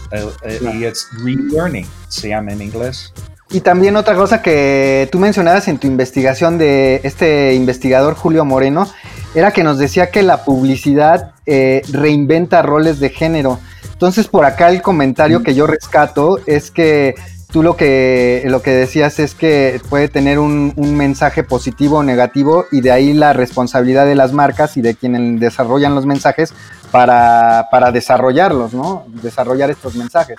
Y 0.74 0.84
es 0.84 1.08
relearning 1.24 1.86
se 2.08 2.30
llama 2.30 2.52
en 2.52 2.62
inglés 2.62 3.14
Y 3.50 3.62
también 3.62 3.96
otra 3.96 4.16
cosa 4.16 4.42
que 4.42 5.08
tú 5.12 5.20
mencionabas 5.20 5.68
en 5.68 5.78
tu 5.78 5.88
investigación 5.88 6.58
de 6.58 7.02
este 7.04 7.54
investigador 7.54 8.16
Julio 8.16 8.46
Moreno, 8.46 8.88
era 9.34 9.52
que 9.52 9.64
nos 9.64 9.78
decía 9.78 10.12
que 10.12 10.24
la 10.24 10.44
publicidad 10.44 11.34
eh, 11.46 11.82
reinventa 11.92 12.62
roles 12.62 13.00
de 13.00 13.10
género. 13.10 13.60
Entonces 13.94 14.28
por 14.28 14.46
acá 14.46 14.70
el 14.70 14.82
comentario 14.82 15.44
que 15.44 15.54
yo 15.54 15.68
rescato 15.68 16.40
es 16.46 16.72
que 16.72 17.16
tú 17.52 17.64
lo 17.64 17.76
que, 17.76 18.44
lo 18.48 18.62
que 18.62 18.72
decías 18.72 19.20
es 19.20 19.36
que 19.36 19.82
puede 19.90 20.08
tener 20.08 20.40
un, 20.40 20.74
un 20.76 20.96
mensaje 20.96 21.44
positivo 21.44 21.98
o 21.98 22.04
negativo 22.04 22.66
y 22.72 22.82
de 22.82 22.92
ahí 22.92 23.14
la 23.14 23.34
responsabilidad 23.34 24.06
de 24.06 24.16
las 24.16 24.34
marcas 24.34 24.78
y 24.78 24.82
de 24.82 24.96
quienes 24.96 25.40
desarrollan 25.40 25.94
los 25.94 26.06
mensajes 26.06 26.54
para, 26.92 27.68
para 27.72 27.92
desarrollarlos, 27.92 28.74
¿no? 28.74 29.06
Desarrollar 29.22 29.70
estos 29.70 29.96
mensajes. 29.96 30.38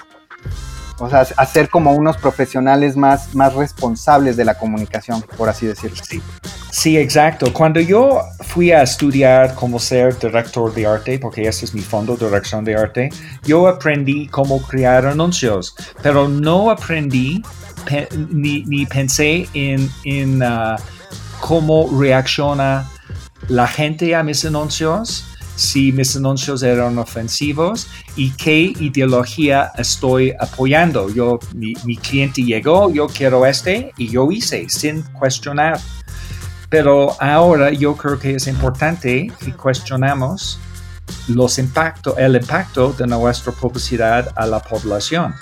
O 1.02 1.10
sea, 1.10 1.26
hacer 1.36 1.68
como 1.68 1.92
unos 1.92 2.16
profesionales 2.16 2.96
más, 2.96 3.34
más 3.34 3.54
responsables 3.54 4.36
de 4.36 4.44
la 4.44 4.54
comunicación, 4.54 5.20
por 5.36 5.48
así 5.48 5.66
decirlo. 5.66 5.96
Sí, 6.00 6.22
sí, 6.70 6.96
exacto. 6.96 7.52
Cuando 7.52 7.80
yo 7.80 8.20
fui 8.40 8.70
a 8.70 8.82
estudiar 8.82 9.56
cómo 9.56 9.80
ser 9.80 10.16
director 10.16 10.72
de 10.72 10.86
arte, 10.86 11.18
porque 11.18 11.42
ese 11.42 11.64
es 11.64 11.74
mi 11.74 11.80
fondo, 11.80 12.16
dirección 12.16 12.64
de 12.64 12.76
arte, 12.76 13.10
yo 13.42 13.66
aprendí 13.66 14.28
cómo 14.28 14.62
crear 14.62 15.04
anuncios, 15.04 15.74
pero 16.02 16.28
no 16.28 16.70
aprendí 16.70 17.42
ni, 18.30 18.62
ni 18.64 18.86
pensé 18.86 19.48
en, 19.54 19.90
en 20.04 20.40
ah, 20.44 20.76
cómo 21.40 21.90
reacciona 21.98 22.88
la 23.48 23.66
gente 23.66 24.14
a 24.14 24.22
mis 24.22 24.44
anuncios, 24.44 25.26
si 25.56 25.92
mis 25.92 26.16
anuncios 26.16 26.62
eran 26.62 26.98
ofensivos 26.98 27.88
y 28.16 28.30
qué 28.32 28.72
ideología 28.78 29.72
estoy 29.76 30.32
apoyando. 30.38 31.08
Yo, 31.10 31.38
mi, 31.54 31.96
cliente 31.96 32.42
llegó, 32.42 32.92
yo 32.92 33.06
quiero 33.06 33.46
este 33.46 33.92
y 33.96 34.08
yo 34.08 34.30
hice 34.30 34.68
sin 34.68 35.02
cuestionar. 35.02 35.78
Pero 36.68 37.14
ahora 37.20 37.70
yo 37.70 37.96
creo 37.96 38.18
que 38.18 38.36
es 38.36 38.46
importante 38.46 39.30
que 39.38 39.52
cuestionamos 39.52 40.58
los 41.28 41.58
impacto, 41.58 42.16
el 42.16 42.36
impacto 42.36 42.92
de 42.92 43.06
nuestra 43.06 43.52
publicidad 43.52 44.32
a 44.36 44.46
la 44.46 44.60
población. 44.60 45.34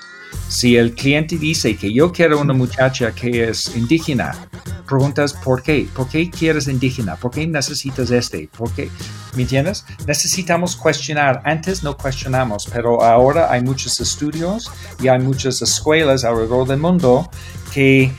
Si 0.49 0.77
el 0.77 0.95
cliente 0.95 1.37
dice 1.37 1.77
que 1.77 1.93
yo 1.93 2.13
quiero 2.13 2.41
una 2.41 2.53
muchacha 2.53 3.13
que 3.13 3.49
es 3.49 3.75
indígena, 3.77 4.49
preguntas 4.87 5.33
por 5.33 5.63
qué, 5.63 5.89
por 5.95 6.09
qué 6.09 6.29
quieres 6.29 6.67
indígena, 6.67 7.17
por 7.17 7.31
qué 7.31 7.47
necesitas 7.47 8.11
este, 8.11 8.49
por 8.57 8.73
qué, 8.73 8.91
¿me 9.37 9.43
entiendes? 9.43 9.85
Necesitamos 10.07 10.75
cuestionar. 10.77 11.41
Antes 11.45 11.83
no 11.83 11.97
cuestionamos, 11.97 12.69
pero 12.73 13.03
ahora 13.03 13.51
hay 13.53 13.63
muchos 13.63 14.01
estudios 14.01 14.71
y 15.01 15.09
hay 15.09 15.21
muchas 15.21 15.63
escuelas 15.63 16.25
alrededor 16.25 16.67
del 16.67 16.79
mundo 16.79 17.31
que 17.73 18.13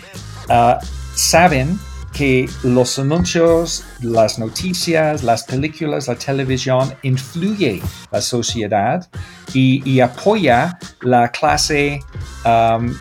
ah, 0.47 0.79
saben 1.15 1.77
que 2.13 2.49
los 2.63 2.99
anuncios, 2.99 3.83
las 4.01 4.37
noticias, 4.37 5.23
las 5.23 5.43
películas, 5.43 6.07
la 6.07 6.15
televisión 6.15 6.93
influye 7.03 7.81
la 8.11 8.21
sociedad 8.21 9.09
y, 9.53 9.81
y 9.89 10.01
apoya 10.01 10.77
la 11.01 11.29
clase 11.31 11.99
um, 12.45 12.93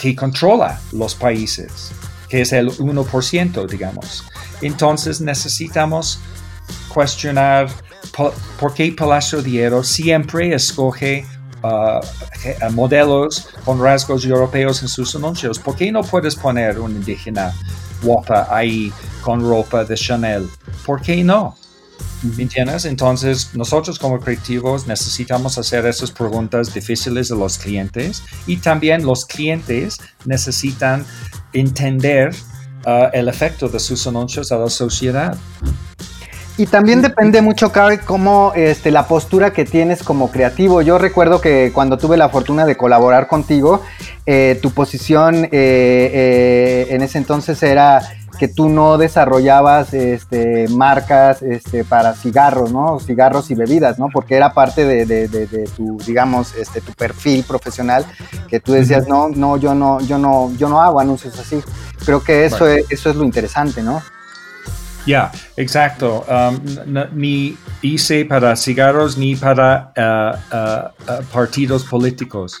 que 0.00 0.16
controla 0.16 0.80
los 0.92 1.14
países, 1.14 1.92
que 2.28 2.40
es 2.40 2.52
el 2.52 2.68
1%, 2.70 3.66
digamos. 3.68 4.24
Entonces 4.62 5.20
necesitamos 5.20 6.18
cuestionar 6.88 7.68
po- 8.16 8.34
por 8.58 8.74
qué 8.74 8.90
Palacio 8.92 9.42
de 9.42 9.50
Hierro 9.50 9.84
siempre 9.84 10.54
escoge 10.54 11.24
uh, 11.62 12.00
modelos 12.72 13.48
con 13.64 13.80
rasgos 13.80 14.24
europeos 14.24 14.82
en 14.82 14.88
sus 14.88 15.14
anuncios. 15.14 15.58
¿Por 15.58 15.76
qué 15.76 15.92
no 15.92 16.02
puedes 16.02 16.34
poner 16.34 16.78
un 16.80 16.92
indígena 16.92 17.52
guapa 18.02 18.46
ahí 18.50 18.92
con 19.22 19.40
ropa 19.40 19.84
de 19.84 19.94
Chanel? 19.94 20.48
¿Por 20.84 21.00
qué 21.00 21.22
no? 21.22 21.56
¿Me 22.22 22.42
entiendes? 22.42 22.84
Entonces, 22.84 23.50
nosotros 23.54 23.98
como 23.98 24.18
creativos 24.18 24.86
necesitamos 24.86 25.58
hacer 25.58 25.86
esas 25.86 26.10
preguntas 26.10 26.72
difíciles 26.72 27.30
a 27.30 27.34
los 27.34 27.58
clientes 27.58 28.22
y 28.46 28.56
también 28.56 29.04
los 29.04 29.26
clientes 29.26 29.98
necesitan 30.24 31.04
entender 31.52 32.34
uh, 32.86 33.08
el 33.12 33.28
efecto 33.28 33.68
de 33.68 33.78
sus 33.78 34.06
anuncios 34.06 34.50
a 34.50 34.58
la 34.58 34.70
sociedad. 34.70 35.36
Y 36.58 36.64
también 36.66 37.02
depende 37.02 37.42
mucho, 37.42 37.70
Carl, 37.70 38.00
cómo 38.00 38.52
este, 38.56 38.90
la 38.90 39.06
postura 39.06 39.52
que 39.52 39.66
tienes 39.66 40.02
como 40.02 40.30
creativo. 40.30 40.80
Yo 40.80 40.96
recuerdo 40.96 41.38
que 41.42 41.70
cuando 41.74 41.98
tuve 41.98 42.16
la 42.16 42.30
fortuna 42.30 42.64
de 42.64 42.78
colaborar 42.78 43.28
contigo, 43.28 43.82
eh, 44.26 44.58
tu 44.60 44.72
posición 44.72 45.44
eh, 45.44 45.48
eh, 45.52 46.86
en 46.90 47.02
ese 47.02 47.18
entonces 47.18 47.62
era 47.62 48.02
que 48.38 48.48
tú 48.48 48.68
no 48.68 48.98
desarrollabas 48.98 49.94
este, 49.94 50.68
marcas 50.68 51.42
este, 51.42 51.84
para 51.84 52.12
cigarros, 52.14 52.72
¿no? 52.72 52.98
Cigarros 53.00 53.50
y 53.50 53.54
bebidas, 53.54 53.98
¿no? 53.98 54.08
Porque 54.12 54.34
era 54.34 54.52
parte 54.52 54.84
de, 54.84 55.06
de, 55.06 55.28
de, 55.28 55.46
de 55.46 55.64
tu, 55.64 55.96
digamos, 56.04 56.54
este, 56.54 56.80
tu 56.80 56.92
perfil 56.92 57.44
profesional, 57.44 58.04
que 58.48 58.60
tú 58.60 58.72
decías, 58.72 59.08
no, 59.08 59.28
no, 59.28 59.56
yo 59.56 59.74
no, 59.74 60.00
yo 60.00 60.18
no, 60.18 60.52
yo 60.56 60.68
no 60.68 60.82
hago 60.82 61.00
anuncios 61.00 61.38
así. 61.38 61.62
Creo 62.04 62.22
que 62.22 62.44
eso, 62.44 62.66
es, 62.66 62.84
eso 62.90 63.10
es 63.10 63.16
lo 63.16 63.24
interesante, 63.24 63.82
¿no? 63.82 64.02
Ya, 65.06 65.30
exacto. 65.56 66.24
Um, 66.28 66.60
ni 67.14 67.56
hice 67.80 68.24
para 68.24 68.56
cigarros 68.56 69.16
ni 69.16 69.36
para 69.36 69.92
uh, 69.96 70.54
uh, 70.54 71.20
uh, 71.20 71.24
partidos 71.32 71.84
políticos. 71.84 72.60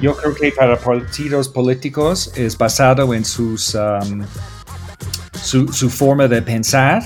Yo 0.00 0.16
creo 0.16 0.34
que 0.34 0.52
para 0.52 0.78
partidos 0.78 1.48
políticos 1.48 2.30
es 2.36 2.56
basado 2.56 3.12
en 3.12 3.24
sus, 3.24 3.74
um, 3.74 4.22
su, 5.42 5.66
su 5.72 5.90
forma 5.90 6.28
de 6.28 6.40
pensar 6.42 7.02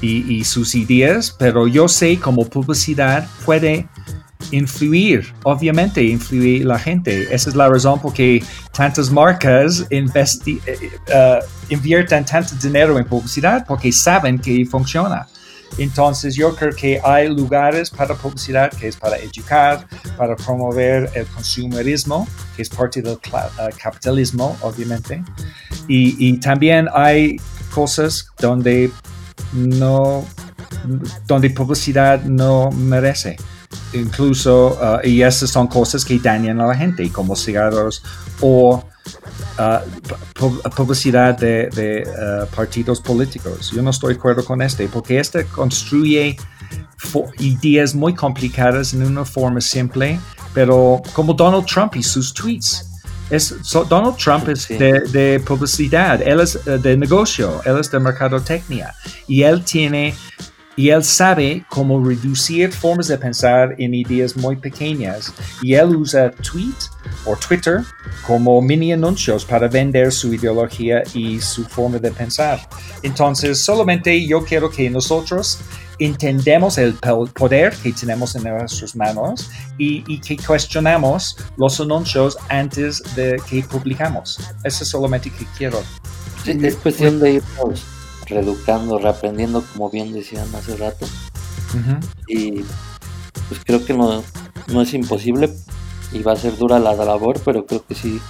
y, 0.00 0.38
y 0.38 0.44
sus 0.44 0.76
ideas, 0.76 1.34
pero 1.36 1.66
yo 1.66 1.88
sé 1.88 2.18
como 2.20 2.48
publicidad 2.48 3.26
puede 3.44 3.88
influir, 4.50 5.32
obviamente, 5.44 6.02
influir 6.02 6.64
la 6.64 6.78
gente. 6.78 7.34
Esa 7.34 7.50
es 7.50 7.56
la 7.56 7.68
razón 7.68 8.00
por 8.00 8.12
que 8.12 8.42
tantas 8.72 9.10
marcas 9.10 9.84
investi 9.90 10.60
uh, 11.08 11.44
invierten 11.68 12.24
tanto 12.24 12.54
dinero 12.62 12.98
en 12.98 13.04
publicidad 13.04 13.64
porque 13.66 13.92
saben 13.92 14.38
que 14.38 14.64
funciona. 14.66 15.26
Entonces 15.78 16.36
yo 16.36 16.54
creo 16.54 16.72
que 16.72 17.00
hay 17.02 17.28
lugares 17.28 17.90
para 17.90 18.14
publicidad 18.14 18.70
que 18.70 18.88
es 18.88 18.96
para 18.96 19.16
educar, 19.16 19.86
para 20.16 20.36
promover 20.36 21.10
el 21.14 21.26
consumerismo, 21.26 22.28
que 22.54 22.62
es 22.62 22.68
parte 22.68 23.02
del 23.02 23.18
capitalismo, 23.76 24.56
obviamente. 24.60 25.24
Y, 25.88 26.28
y, 26.28 26.38
también 26.38 26.88
hay 26.94 27.36
cosas 27.74 28.28
donde 28.38 28.90
no, 29.52 30.24
donde 31.26 31.50
publicidad 31.50 32.22
no 32.22 32.70
merece 32.70 33.36
incluso, 33.94 34.78
uh, 34.80 35.06
y 35.06 35.22
esas 35.22 35.50
son 35.50 35.66
cosas 35.66 36.04
que 36.04 36.18
dañan 36.18 36.60
a 36.60 36.66
la 36.66 36.74
gente, 36.74 37.10
como 37.10 37.36
cigarros 37.36 38.02
o 38.40 38.84
uh, 39.58 40.70
publicidad 40.76 41.36
de, 41.38 42.04
uh, 42.06 42.54
partidos 42.54 43.00
políticos. 43.00 43.70
Yo 43.74 43.82
no 43.82 43.90
estoy 43.90 44.14
de 44.14 44.18
acuerdo 44.18 44.44
con 44.44 44.62
este, 44.62 44.88
porque 44.88 45.18
este 45.18 45.44
construye 45.46 46.36
ideas 47.38 47.94
muy 47.94 48.14
complicadas 48.14 48.94
en 48.94 49.04
una 49.04 49.24
forma 49.24 49.60
simple, 49.60 50.18
pero 50.52 51.02
como 51.12 51.34
Donald 51.34 51.66
Trump 51.66 51.96
y 51.96 52.02
sus 52.02 52.32
tweets. 52.32 52.90
Es, 53.30 53.54
Donald 53.88 54.16
Trump 54.16 54.48
es 54.50 54.68
de, 54.68 55.00
de, 55.10 55.40
publicidad, 55.40 56.20
él 56.20 56.40
es 56.40 56.62
de 56.62 56.94
negocio, 56.94 57.62
él 57.64 57.78
es 57.78 57.90
de 57.90 57.98
mercadotecnia 57.98 58.94
y 59.26 59.42
él 59.42 59.64
tiene 59.64 60.14
y 60.76 60.90
él 60.90 61.04
sabe 61.04 61.64
cómo 61.68 62.04
reducir 62.04 62.72
formas 62.72 63.08
de 63.08 63.18
pensar 63.18 63.74
en 63.78 63.94
ideas 63.94 64.36
muy 64.36 64.56
pequeñas 64.56 65.32
y 65.62 65.74
él 65.74 65.96
usa 65.96 66.30
tweet 66.30 66.74
o 67.24 67.36
Twitter 67.36 67.82
como 68.26 68.60
mini 68.60 68.92
anuncios 68.92 69.44
para 69.44 69.68
vender 69.68 70.12
su 70.12 70.34
ideología 70.34 71.02
y 71.14 71.40
su 71.40 71.64
forma 71.64 71.98
de 71.98 72.10
pensar. 72.10 72.60
Entonces, 73.02 73.60
solamente 73.60 74.26
yo 74.26 74.44
quiero 74.44 74.70
que 74.70 74.90
nosotros 74.90 75.60
entendemos 75.98 76.78
el 76.78 76.94
poder 76.94 77.74
que 77.76 77.92
tenemos 77.92 78.34
en 78.34 78.44
nuestras 78.44 78.96
manos 78.96 79.50
y, 79.78 80.18
que 80.20 80.36
cuestionamos 80.36 81.36
los 81.56 81.80
anuncios 81.80 82.36
antes 82.48 83.02
de 83.14 83.40
que 83.48 83.62
publicamos. 83.62 84.40
Eso 84.64 84.82
es 84.82 84.90
solamente 84.90 85.30
que 85.30 85.46
quiero. 85.56 85.82
es 86.46 86.76
cuestión 86.76 87.20
de 87.20 87.40
reeducando, 88.26 88.98
reaprendiendo, 88.98 89.64
como 89.72 89.90
bien 89.90 90.12
decían 90.12 90.46
hace 90.54 90.76
rato. 90.76 91.06
Y 92.28 92.64
pues 93.48 93.60
creo 93.64 93.84
que 93.84 93.94
no, 93.94 94.22
no 94.68 94.82
es 94.82 94.94
imposible 94.94 95.50
y 96.12 96.22
va 96.22 96.32
a 96.32 96.36
ser 96.36 96.56
dura 96.56 96.78
la 96.78 96.94
labor, 96.94 97.40
pero 97.44 97.66
creo 97.66 97.84
que 97.86 97.94
sí, 97.94 98.20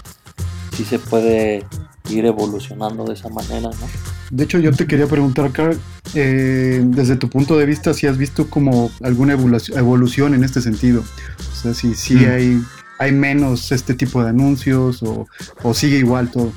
sí 0.77 0.85
se 0.85 0.99
puede 0.99 1.65
ir 2.11 2.27
evolucionando 2.27 3.05
de 3.05 3.15
esa 3.15 3.29
manera, 3.29 3.69
¿no? 3.69 3.89
De 4.31 4.45
hecho, 4.45 4.59
yo 4.59 4.73
te 4.73 4.87
quería 4.87 5.07
preguntar, 5.07 5.53
Carl, 5.53 5.79
eh, 6.15 6.83
desde 6.85 7.17
tu 7.17 7.29
punto 7.29 7.57
de 7.57 7.67
vista, 7.67 7.95
si 7.95 8.07
has 8.07 8.17
visto 8.17 8.49
como 8.49 8.91
alguna 9.03 9.35
evolución 9.35 10.35
en 10.35 10.45
este 10.45 10.61
sentido. 10.61 11.05
O 11.53 11.55
sea, 11.55 11.75
si, 11.75 11.95
si 11.95 12.15
mm. 12.15 12.31
hay, 12.31 12.63
hay 12.99 13.13
menos 13.13 13.71
este 13.71 13.95
tipo 13.95 14.23
de 14.23 14.31
anuncios 14.31 15.03
o, 15.03 15.75
sigue 15.75 15.99
igual 15.99 16.31
todo. 16.31 16.53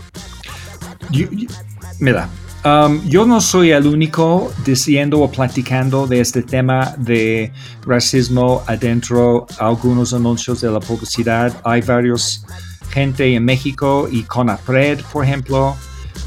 mira, 1.99 2.29
Um, 2.65 3.07
yo 3.07 3.25
no 3.25 3.39
soy 3.39 3.71
el 3.71 3.85
único 3.87 4.51
diciendo 4.65 5.19
o 5.19 5.31
platicando 5.31 6.07
de 6.07 6.19
este 6.19 6.41
tema 6.41 6.95
de 6.97 7.53
racismo 7.85 8.63
adentro 8.67 9.45
algunos 9.59 10.13
anuncios 10.13 10.61
de 10.61 10.71
la 10.71 10.79
publicidad. 10.79 11.53
Hay 11.63 11.81
varios 11.81 12.43
gente 12.89 13.35
en 13.35 13.45
México 13.45 14.07
y 14.11 14.23
Conapred, 14.23 15.01
por 15.13 15.23
ejemplo. 15.23 15.75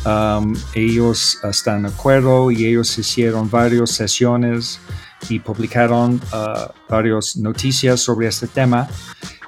Um, 0.07 0.55
ellos 0.73 1.39
están 1.43 1.83
de 1.83 1.89
acuerdo 1.89 2.51
y 2.51 2.65
ellos 2.65 2.97
hicieron 2.97 3.51
varias 3.51 3.91
sesiones 3.91 4.81
y 5.29 5.41
publicaron 5.41 6.21
uh, 6.33 6.73
varias 6.89 7.37
noticias 7.37 8.01
sobre 8.01 8.29
este 8.29 8.47
tema. 8.47 8.89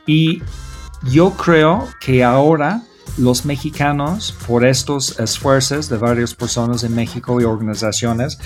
Y 0.07 0.43
yo 1.11 1.31
creo 1.31 1.89
que 2.01 2.23
ahora 2.23 2.83
los 3.19 3.45
mexicanos, 3.45 4.35
por 4.47 4.65
estos 4.65 5.19
esfuerzos 5.19 5.89
de 5.89 5.97
varias 5.97 6.35
personas 6.35 6.85
en 6.85 6.95
México 6.95 7.41
y 7.41 7.45
organizaciones, 7.45 8.39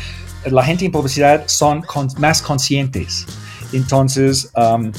la 0.45 0.65
gente 0.65 0.85
en 0.87 0.93
publicidad 0.93 1.45
son 1.47 1.83
más 2.19 2.43
conscientes. 2.43 3.27
Entonces, 3.73 4.51
um, 4.57 4.93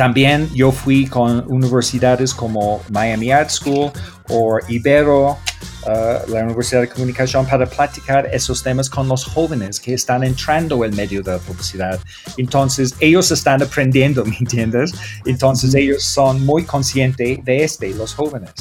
también 0.00 0.48
yo 0.54 0.72
fui 0.72 1.06
con 1.06 1.44
universidades 1.52 2.32
como 2.32 2.80
Miami 2.88 3.30
Art 3.32 3.50
School 3.50 3.92
o 4.30 4.58
Ibero, 4.66 5.32
uh, 5.32 6.30
la 6.32 6.42
Universidad 6.42 6.80
de 6.80 6.88
Comunicación, 6.88 7.44
para 7.44 7.66
platicar 7.66 8.26
esos 8.32 8.62
temas 8.62 8.88
con 8.88 9.06
los 9.08 9.26
jóvenes 9.26 9.78
que 9.78 9.92
están 9.92 10.24
entrando 10.24 10.86
en 10.86 10.96
medio 10.96 11.22
de 11.22 11.32
la 11.32 11.38
publicidad. 11.38 12.00
Entonces, 12.38 12.94
ellos 12.98 13.30
están 13.30 13.60
aprendiendo, 13.62 14.24
¿me 14.30 14.38
entiendes? 14.38 14.94
Entonces, 15.26 15.74
ellos 15.74 16.02
son 16.02 16.46
muy 16.46 16.64
conscientes 16.64 17.44
de 17.44 17.62
este, 17.62 17.92
los 17.92 18.14
jóvenes. 18.14 18.54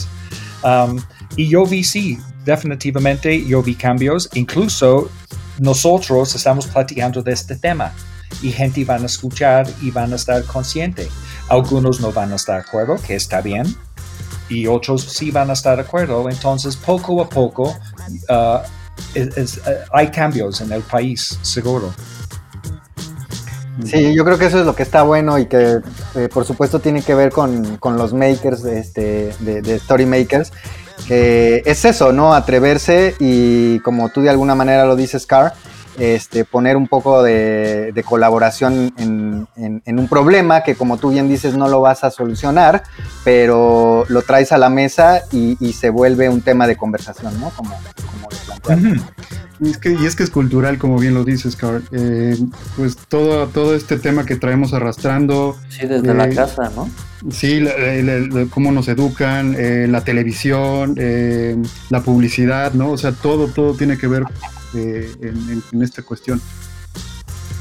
Um, 0.62 1.02
y 1.38 1.48
yo 1.48 1.66
vi, 1.66 1.86
sí, 1.86 2.18
definitivamente 2.44 3.46
yo 3.46 3.64
vi 3.64 3.76
cambios. 3.76 4.30
Incluso 4.34 5.10
nosotros 5.58 6.36
estamos 6.36 6.68
platicando 6.68 7.24
de 7.24 7.32
este 7.32 7.56
tema 7.56 7.94
y 8.42 8.52
gente 8.52 8.84
van 8.84 9.04
a 9.04 9.06
escuchar 9.06 9.68
y 9.82 9.90
van 9.90 10.12
a 10.12 10.18
estar 10.18 10.44
consciente. 10.44 11.08
Algunos 11.50 12.00
no 12.00 12.12
van 12.12 12.32
a 12.32 12.36
estar 12.36 12.62
de 12.62 12.68
acuerdo, 12.68 12.96
que 13.06 13.16
está 13.16 13.42
bien, 13.42 13.76
y 14.50 14.68
otros 14.68 15.04
sí 15.04 15.32
van 15.32 15.50
a 15.50 15.54
estar 15.54 15.76
de 15.78 15.84
acuerdo. 15.84 16.30
Entonces, 16.30 16.76
poco 16.76 17.22
a 17.22 17.30
poco, 17.30 17.76
uh, 18.30 18.34
uh, 18.34 18.60
hay 19.92 20.12
cambios 20.12 20.62
en 20.62 20.72
el 20.72 20.82
país, 20.82 21.40
seguro. 21.42 21.94
Sí, 23.86 24.14
yo 24.14 24.26
creo 24.26 24.38
que 24.38 24.48
eso 24.48 24.60
es 24.60 24.66
lo 24.66 24.76
que 24.76 24.84
está 24.84 25.04
bueno 25.04 25.40
y 25.40 25.46
que 25.46 25.80
eh, 26.16 26.30
por 26.32 26.44
supuesto 26.44 26.80
tiene 26.80 27.02
que 27.02 27.16
ver 27.16 27.32
con, 27.32 27.80
los 27.82 28.14
makers 28.14 28.66
este, 28.66 29.34
de, 29.40 29.62
de, 29.62 29.76
story 29.76 30.06
makers, 30.06 30.52
que 31.08 31.64
es 31.66 31.86
eso, 31.86 32.12
¿no? 32.12 32.34
Atreverse 32.34 33.16
y 33.20 33.80
como 33.80 34.10
tú 34.10 34.22
de 34.22 34.30
alguna 34.30 34.54
manera 34.54 34.86
lo 34.86 34.98
dices, 34.98 35.26
Car, 35.26 35.54
este, 36.00 36.46
poner 36.46 36.78
un 36.78 36.88
poco 36.88 37.22
de, 37.24 37.94
colaboración 38.06 38.94
en, 38.98 39.48
un 39.86 40.08
problema 40.08 40.64
que 40.64 40.76
como 40.76 40.98
tú 40.98 41.10
bien 41.10 41.28
dices 41.28 41.56
no 41.56 41.68
lo 41.68 41.82
vas 41.82 42.04
a 42.04 42.12
solucionar, 42.12 42.84
pero 43.24 44.06
lo 44.08 44.22
traes 44.22 44.52
a 44.52 44.58
la 44.58 44.70
mesa 44.70 45.22
y, 45.32 45.58
se 45.74 45.90
vuelve 45.90 46.28
un 46.30 46.42
tema 46.42 46.68
de 46.68 46.76
conversación, 46.76 47.40
¿no? 47.40 47.52
Como, 47.52 47.76
como 48.06 48.30
y 49.62 49.72
es, 49.72 49.78
que, 49.78 49.92
y 49.92 50.06
es 50.06 50.16
que 50.16 50.24
es 50.24 50.30
cultural, 50.30 50.78
como 50.78 50.98
bien 51.00 51.14
lo 51.14 51.26
dices, 51.26 51.58
Carl. 51.58 51.84
Eh, 51.92 52.38
pues 52.78 52.96
todo, 52.96 53.48
todo 53.48 53.76
este 53.76 53.98
tema 53.98 54.26
que 54.26 54.38
traemos 54.38 54.74
arrastrando. 54.74 55.58
Sí, 55.68 55.86
desde 55.86 56.14
la 56.14 56.26
eh, 56.26 56.36
casa, 56.36 56.72
¿no? 56.76 56.90
Sí, 57.30 57.66
cómo 58.52 58.72
nos 58.72 58.88
educan, 58.88 59.56
eh, 59.58 59.88
la 59.90 60.02
televisión, 60.06 60.96
la 61.90 62.02
publicidad, 62.02 62.74
¿no? 62.74 62.92
O 62.92 62.98
sea, 62.98 63.12
todo, 63.12 63.48
todo 63.48 63.74
tiene 63.74 63.98
que 63.98 64.08
ver 64.08 64.24
en, 64.74 65.82
esta 65.82 66.02
cuestión. 66.02 66.42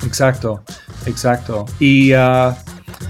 Exacto, 0.04 0.62
exacto. 1.06 1.66
Y 1.80 2.12
uh, 2.14 2.54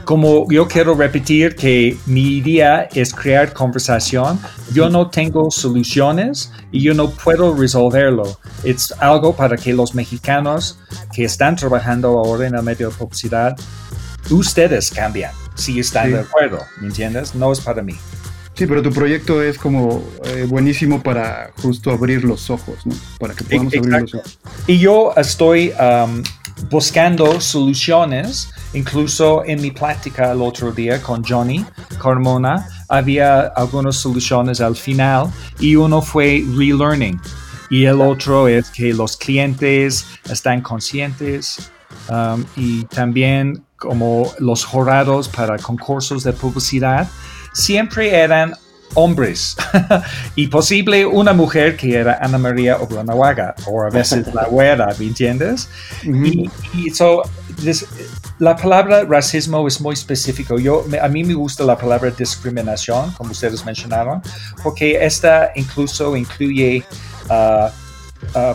como 0.05 0.51
yo 0.51 0.67
quiero 0.67 0.95
repetir 0.95 1.55
que 1.55 1.97
mi 2.07 2.39
idea 2.39 2.89
es 2.93 3.15
crear 3.15 3.53
conversación, 3.53 4.39
yo 4.73 4.89
no 4.89 5.11
tengo 5.11 5.51
soluciones 5.51 6.53
y 6.73 6.83
yo 6.83 6.95
no 6.95 7.11
puedo 7.11 7.55
resolverlo. 7.55 8.39
Es 8.65 8.93
algo 8.99 9.35
para 9.37 9.57
que 9.57 9.73
los 9.73 9.95
mexicanos 9.95 10.79
que 11.13 11.25
están 11.25 11.57
trabajando 11.57 12.19
ahora 12.19 12.47
en 12.47 12.55
el 12.55 12.63
medio 12.63 12.91
de 12.91 12.97
publicidad, 12.97 13.57
ustedes 14.31 14.91
cambian 14.91 15.33
si 15.59 15.81
están 15.81 16.13
de 16.13 16.21
acuerdo, 16.21 16.65
¿me 16.81 16.87
entiendes? 16.87 17.35
No 17.35 17.53
es 17.53 17.61
para 17.61 17.83
mí. 17.83 17.95
Sí, 18.59 18.67
pero 18.67 18.83
tu 18.83 18.91
proyecto 18.91 19.41
es 19.41 19.57
como 19.57 20.03
eh, 20.25 20.45
buenísimo 20.49 21.01
para 21.01 21.53
justo 21.63 21.93
abrir 21.93 22.25
los 22.25 22.51
ojos, 22.51 22.85
¿no? 22.85 22.95
Para 23.21 23.33
que 23.33 23.45
podamos 23.45 23.73
abrir 23.73 24.01
los 24.03 24.15
ojos. 24.17 24.39
Y 24.67 24.79
yo 24.81 25.13
estoy 25.17 25.73
um, 25.79 26.25
buscando 26.69 27.41
soluciones, 27.41 28.51
incluso 28.75 29.45
en 29.45 29.63
mi 29.63 29.71
plática 29.71 30.33
el 30.33 30.43
otro 30.43 30.73
día 30.73 31.01
con 31.01 31.23
Johnny 31.23 31.65
Carmona, 32.03 32.67
había 32.89 33.43
algunas 33.43 33.95
soluciones 33.95 34.61
al 34.61 34.75
final 34.75 35.31
y 35.61 35.77
uno 35.77 36.03
fue 36.03 36.45
relearning 36.57 37.21
y 37.71 37.85
el 37.85 38.01
otro 38.01 38.49
es 38.49 38.71
que 38.71 38.93
los 38.93 39.17
clientes 39.17 40.05
están 40.29 40.63
conscientes 40.63 41.71
um, 42.11 42.45
y 42.57 42.83
también 42.87 43.63
como 43.77 44.33
los 44.41 44.65
jurados 44.65 45.29
para 45.29 45.59
concursos 45.59 46.25
de 46.25 46.33
publicidad 46.33 47.09
siempre 47.59 48.15
eran 48.15 48.55
hombres 48.95 49.57
y 50.35 50.47
posible 50.47 51.05
una 51.05 51.33
mujer 51.33 51.77
que 51.77 51.95
era 51.95 52.19
Ana 52.23 52.39
María 52.39 52.79
Oblanahuaga 52.79 53.55
o 53.67 53.83
a 53.83 53.91
veces 53.91 54.33
la 54.33 54.45
güera, 54.51 54.95
¿me 54.99 55.07
entiendes? 55.07 55.69
Y, 56.03 56.51
y 56.75 56.91
so, 56.91 57.23
this, 57.63 57.85
la 58.39 58.57
palabra 58.57 59.05
racismo 59.05 59.67
es 59.67 59.81
muy 59.81 59.95
específico. 59.95 60.59
Yo, 60.59 60.85
a 61.01 61.09
mí 61.09 61.25
me 61.25 61.35
gusta 61.35 61.65
la 61.65 61.77
palabra 61.77 62.11
discriminación, 62.11 63.13
como 63.13 63.33
ustedes 63.33 63.65
mencionaron, 63.65 64.23
porque 64.63 65.05
esta 65.05 65.51
incluso 65.55 66.17
incluye 66.17 66.85
uh, 67.29 67.33
uh, 67.35 68.39
uh, 68.39 68.55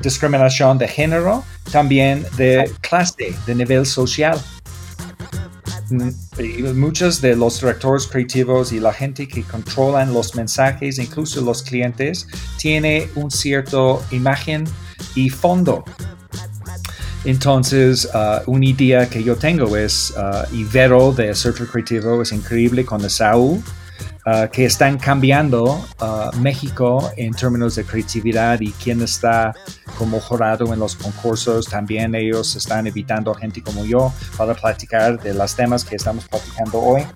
discriminación 0.00 0.78
de 0.78 0.86
género, 0.86 1.42
también 1.72 2.26
de 2.36 2.70
clase, 2.80 3.34
de 3.46 3.54
nivel 3.54 3.86
social. 3.86 4.38
Y 6.38 6.62
muchos 6.62 7.20
de 7.20 7.36
los 7.36 7.60
directores 7.60 8.06
creativos 8.06 8.72
y 8.72 8.80
la 8.80 8.92
gente 8.92 9.28
que 9.28 9.42
controlan 9.42 10.12
los 10.12 10.34
mensajes, 10.34 10.98
incluso 10.98 11.40
los 11.42 11.62
clientes, 11.62 12.26
tiene 12.58 13.08
un 13.14 13.30
cierto 13.30 14.02
imagen 14.10 14.64
y 15.14 15.30
fondo. 15.30 15.84
Entonces, 17.24 18.08
uh, 18.14 18.48
una 18.50 18.66
idea 18.66 19.08
que 19.08 19.22
yo 19.22 19.36
tengo 19.36 19.76
es, 19.76 20.14
uh, 20.16 20.54
Ibero 20.54 21.12
de 21.12 21.34
Circle 21.34 21.66
Creativo 21.66 22.22
es 22.22 22.32
increíble 22.32 22.84
con 22.84 23.08
Saúl, 23.10 23.62
uh, 24.26 24.48
que 24.50 24.64
están 24.64 24.98
cambiando 24.98 25.64
uh, 26.00 26.36
México 26.38 27.10
en 27.16 27.32
términos 27.32 27.76
de 27.76 27.84
creatividad 27.84 28.60
y 28.60 28.72
quién 28.72 29.02
está 29.02 29.54
como 29.98 30.20
jurado 30.20 30.72
en 30.72 30.78
los 30.78 30.96
concursos. 30.96 31.66
También 31.66 32.14
ellos 32.14 32.56
están 32.56 32.86
invitando 32.86 33.30
a 33.30 33.38
gente 33.38 33.62
como 33.62 33.84
yo 33.84 34.12
para 34.36 34.54
platicar 34.54 35.20
de 35.20 35.34
los 35.34 35.54
temas 35.54 35.84
que 35.84 35.96
estamos 35.96 36.26
platicando 36.28 36.80
hoy. 36.80 37.06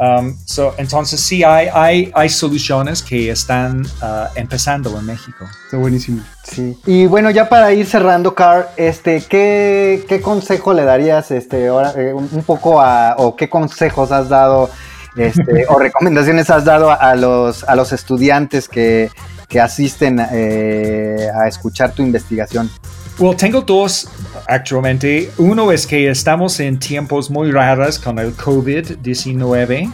Um, 0.00 0.36
so, 0.44 0.74
entonces 0.76 1.20
sí 1.20 1.44
hay, 1.44 1.68
hay, 1.72 2.10
hay 2.14 2.28
soluciones 2.28 3.00
que 3.00 3.30
están 3.30 3.86
uh, 4.02 4.26
empezando 4.34 4.98
en 4.98 5.06
México. 5.06 5.44
Está 5.66 5.76
buenísimo. 5.76 6.20
Sí. 6.42 6.76
Y 6.84 7.06
bueno, 7.06 7.30
ya 7.30 7.48
para 7.48 7.72
ir 7.72 7.86
cerrando, 7.86 8.34
Carl, 8.34 8.66
este, 8.76 9.22
¿qué, 9.22 10.04
qué 10.08 10.20
consejo 10.20 10.72
le 10.72 10.84
darías 10.84 11.30
este, 11.30 11.68
ahora, 11.68 11.92
eh, 11.96 12.12
un 12.12 12.42
poco 12.44 12.80
a, 12.80 13.14
o 13.18 13.36
qué 13.36 13.48
consejos 13.48 14.10
has 14.10 14.28
dado 14.28 14.68
este, 15.16 15.66
o 15.68 15.78
recomendaciones 15.78 16.50
has 16.50 16.64
dado 16.64 16.90
a, 16.90 17.14
los, 17.14 17.64
a 17.64 17.74
los 17.74 17.92
estudiantes 17.92 18.68
que, 18.68 19.10
que 19.48 19.60
asisten 19.60 20.20
eh, 20.32 21.28
a 21.34 21.48
escuchar 21.48 21.92
tu 21.92 22.02
investigación? 22.02 22.70
Well, 23.18 23.36
tengo 23.36 23.60
dos 23.60 24.08
actualmente. 24.48 25.30
Uno 25.38 25.70
es 25.70 25.86
que 25.86 26.10
estamos 26.10 26.58
en 26.58 26.78
tiempos 26.78 27.30
muy 27.30 27.52
raros 27.52 27.98
con 27.98 28.18
el 28.18 28.36
COVID-19. 28.36 29.92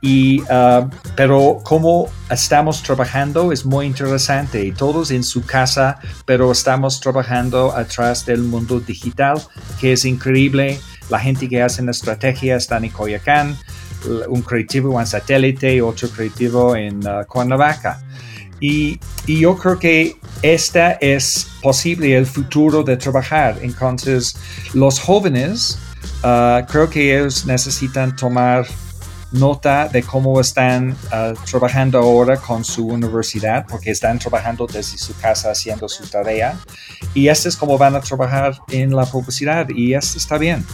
Y, 0.00 0.42
uh, 0.42 0.88
pero 1.16 1.58
como 1.64 2.08
estamos 2.30 2.82
trabajando 2.82 3.52
es 3.52 3.64
muy 3.64 3.86
interesante. 3.86 4.70
Todos 4.76 5.10
en 5.10 5.24
su 5.24 5.44
casa, 5.44 5.98
pero 6.24 6.52
estamos 6.52 7.00
trabajando 7.00 7.74
atrás 7.74 8.26
del 8.26 8.42
mundo 8.42 8.80
digital, 8.80 9.40
que 9.80 9.94
es 9.94 10.04
increíble. 10.04 10.78
La 11.08 11.18
gente 11.18 11.48
que 11.48 11.62
hace 11.62 11.82
la 11.82 11.92
estrategia 11.92 12.56
está 12.56 12.76
en 12.76 12.90
Coyacán, 12.90 13.56
un 14.28 14.42
creativo 14.42 15.00
en 15.00 15.06
satélite, 15.06 15.80
otro 15.82 16.08
creativo 16.08 16.76
en 16.76 17.06
uh, 17.06 17.24
Cuernavaca. 17.26 18.00
Y, 18.60 18.98
y, 19.26 19.40
yo 19.40 19.56
creo 19.56 19.78
que 19.78 20.16
esta 20.42 20.92
es 20.92 21.46
posible 21.62 22.16
el 22.16 22.26
futuro 22.26 22.82
de 22.82 22.96
trabajar. 22.96 23.56
Entonces, 23.62 24.36
los 24.74 24.98
jóvenes, 24.98 25.78
uh, 26.24 26.66
creo 26.66 26.90
que 26.90 27.16
ellos 27.16 27.46
necesitan 27.46 28.16
tomar 28.16 28.66
nota 29.30 29.88
de 29.88 30.02
cómo 30.02 30.40
están 30.40 30.90
uh, 30.90 31.34
trabajando 31.48 31.98
ahora 31.98 32.36
con 32.36 32.64
su 32.64 32.86
universidad, 32.86 33.66
porque 33.68 33.90
están 33.90 34.18
trabajando 34.18 34.66
desde 34.66 34.98
su 34.98 35.16
casa 35.18 35.50
haciendo 35.50 35.88
su 35.88 36.06
tarea. 36.06 36.58
Y 37.14 37.28
esto 37.28 37.48
es 37.48 37.56
cómo 37.56 37.78
van 37.78 37.94
a 37.94 38.00
trabajar 38.00 38.58
en 38.70 38.94
la 38.94 39.04
publicidad 39.04 39.68
y 39.68 39.94
esto 39.94 40.18
está 40.18 40.38
bien. 40.38 40.64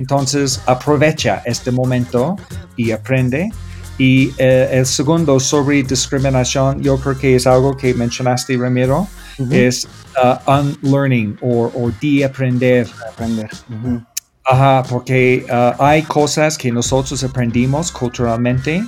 Entonces, 0.00 0.62
aprovecha 0.64 1.42
este 1.44 1.70
momento 1.70 2.36
y 2.74 2.90
aprende. 2.90 3.50
Y 3.98 4.32
eh, 4.38 4.66
el 4.72 4.86
segundo 4.86 5.38
sobre 5.38 5.82
discriminación, 5.82 6.82
yo 6.82 6.98
creo 6.98 7.18
que 7.18 7.36
es 7.36 7.46
algo 7.46 7.76
que 7.76 7.92
mencionaste, 7.92 8.56
Ramiro, 8.56 9.00
uh 9.38 9.44
-huh. 9.44 9.52
es 9.52 9.86
uh, 10.16 10.50
unlearning 10.50 11.36
o, 11.42 11.70
o 11.74 11.90
de 12.00 12.24
aprender. 12.24 12.88
Aprender. 13.12 13.50
Uh 13.68 13.74
-huh. 13.74 14.06
Ajá, 14.44 14.82
porque 14.88 15.44
uh, 15.50 15.82
hay 15.82 16.02
cosas 16.02 16.56
que 16.56 16.72
nosotros 16.72 17.22
aprendimos 17.22 17.92
culturalmente 17.92 18.82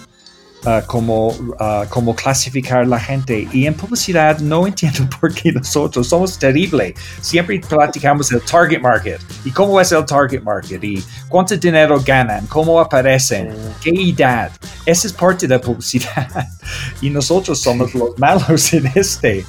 Uh, 0.65 0.81
como, 0.87 1.31
uh, 1.31 1.89
como 1.89 2.15
clasificar 2.15 2.87
la 2.87 3.01
gente. 3.01 3.49
Y 3.53 3.67
en 3.67 3.75
publicidad 3.75 4.39
no 4.39 4.65
entiendo 4.69 5.09
por 5.21 5.35
qué 5.35 5.51
nosotros 5.51 6.07
somos 6.07 6.39
terribles. 6.39 6.95
Siempre 7.21 7.59
platicamos 7.59 8.29
del 8.29 8.41
target 8.43 8.81
market. 8.81 9.21
¿Y 9.45 9.51
cómo 9.51 9.81
es 9.81 9.91
el 9.91 10.07
target 10.07 10.41
market? 10.41 10.85
¿Y 10.85 11.05
cuánto 11.29 11.57
dinero 11.57 12.01
ganan? 12.07 12.47
¿Cómo 12.47 12.79
aparecen? 12.79 13.53
¿Qué 13.83 13.91
edad? 13.91 14.53
Esa 14.87 15.09
es 15.09 15.13
parte 15.13 15.49
de 15.49 15.57
la 15.57 15.61
publicidad. 15.61 16.49
y 17.01 17.11
nosotros 17.11 17.61
somos 17.61 17.93
los 17.97 18.17
malos 18.17 18.73
en 18.73 18.87
este. 18.95 19.45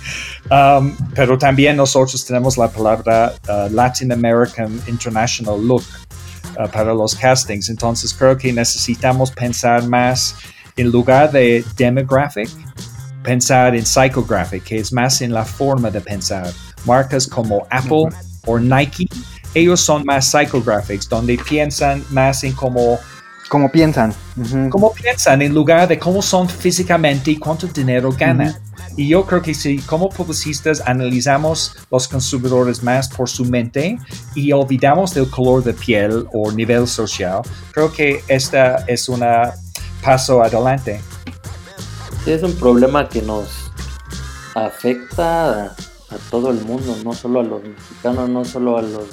Um, 0.49 0.95
pero 1.14 1.38
también 1.38 1.78
nosotros 1.78 2.26
tenemos 2.26 2.57
la 2.57 2.70
palabra 2.70 3.36
uh, 3.47 3.72
Latin 3.72 4.11
American 4.11 4.82
International 4.88 5.64
Look. 5.64 5.84
para 6.72 6.93
los 6.93 7.16
castings, 7.16 7.70
entonces 7.70 8.14
creo 8.14 8.38
que 8.38 8.53
necesitamos 8.53 9.32
pensar 9.32 9.88
más 9.88 10.36
en 10.78 10.91
lugar 10.91 11.32
de 11.32 11.63
demographic, 11.78 12.49
pensar 13.24 13.76
en 13.76 13.86
psychographic, 13.86 14.63
que 14.63 14.78
es 14.80 14.91
más 14.91 15.21
en 15.21 15.34
la 15.34 15.45
forma 15.45 15.89
de 15.89 16.01
pensar. 16.01 16.51
Marcas 16.86 17.28
como 17.28 17.65
Apple 17.69 18.09
o 18.45 18.59
Nike, 18.59 19.07
ellos 19.53 19.80
son 19.82 20.03
más 20.05 20.30
psychographics, 20.30 21.07
donde 21.07 21.38
piensan 21.38 22.03
más 22.09 22.43
en 22.43 22.53
cómo... 22.53 22.99
Cómo 23.49 23.69
piensan. 23.69 24.13
Uh 24.36 24.41
-huh. 24.41 24.69
Cómo 24.69 24.93
piensan 24.93 25.41
en 25.41 25.53
lugar 25.53 25.88
de 25.88 25.99
cómo 25.99 26.21
son 26.21 26.49
físicamente 26.49 27.32
y 27.32 27.38
cuánto 27.38 27.67
dinero 27.67 28.11
ganan. 28.11 28.47
Uh 28.47 28.51
-huh. 28.51 28.74
Y 28.97 29.07
yo 29.07 29.26
creo 29.26 29.41
que 29.41 29.53
si 29.53 29.78
como 29.80 30.09
publicistas 30.09 30.82
analizamos 30.86 31.76
los 31.91 32.07
consumidores 32.07 32.84
más 32.84 33.09
por 33.09 33.28
su 33.30 33.45
mente 33.45 33.97
y 34.36 34.51
olvidamos 34.51 35.13
del 35.13 35.30
color 35.30 35.63
de 35.63 35.74
piel 35.74 36.26
o 36.34 36.51
nivel 36.51 36.88
social, 36.88 37.41
creo 37.74 37.91
que 37.91 38.24
esta 38.28 38.86
es 38.88 39.09
una 39.09 39.53
paso 40.04 40.43
adelante. 40.43 41.01
Sí, 42.24 42.32
es 42.32 42.43
un 42.43 42.54
problema 42.56 43.10
que 43.10 43.22
nos 43.22 43.72
afecta 44.56 45.49
a, 45.49 45.66
a, 45.66 46.18
todo 46.30 46.51
el 46.51 46.62
mundo, 46.64 46.95
no 47.04 47.14
solo 47.14 47.41
a 47.41 47.43
los 47.43 47.64
mexicanos, 47.64 48.30
no 48.30 48.45
solo 48.45 48.78
a 48.78 48.82
los 48.82 49.08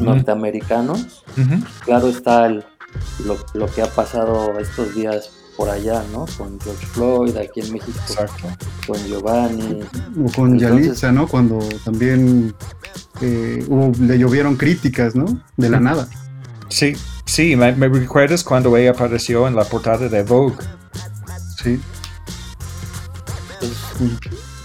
norteamericanos. 0.00 1.24
Uh 1.36 1.40
-huh. 1.40 1.64
Claro 1.84 2.08
está 2.08 2.46
el, 2.46 2.64
lo, 3.24 3.36
lo, 3.54 3.66
que 3.66 3.82
ha 3.82 3.90
pasado 3.90 4.58
estos 4.58 4.94
días 4.94 5.30
por 5.56 5.70
allá, 5.70 6.04
¿no? 6.12 6.26
Con 6.36 6.60
George 6.60 6.86
Floyd, 6.86 7.36
aquí 7.36 7.60
en 7.60 7.72
México, 7.72 7.98
Exacto. 8.06 8.48
con 8.86 8.98
Giovanni. 9.06 9.80
O 9.82 10.30
con 10.32 10.52
Entonces, 10.52 10.60
Yalitza, 10.60 11.12
¿no? 11.12 11.26
Cuando 11.26 11.58
también 11.84 12.54
eh, 13.22 13.64
hubo, 13.66 13.92
le 13.98 14.18
llovieron 14.18 14.56
críticas, 14.56 15.14
¿no? 15.14 15.24
De 15.56 15.70
la 15.70 15.80
nada. 15.80 16.08
Sí, 16.68 16.94
Sí, 17.26 17.56
me, 17.56 17.72
me, 17.72 17.88
recuerdas 17.88 18.42
cuando 18.42 18.76
ella 18.76 18.92
apareció 18.92 19.46
en 19.46 19.56
la 19.56 19.64
portada 19.64 20.08
de 20.08 20.22
Vogue. 20.22 20.56
Sí. 21.62 21.80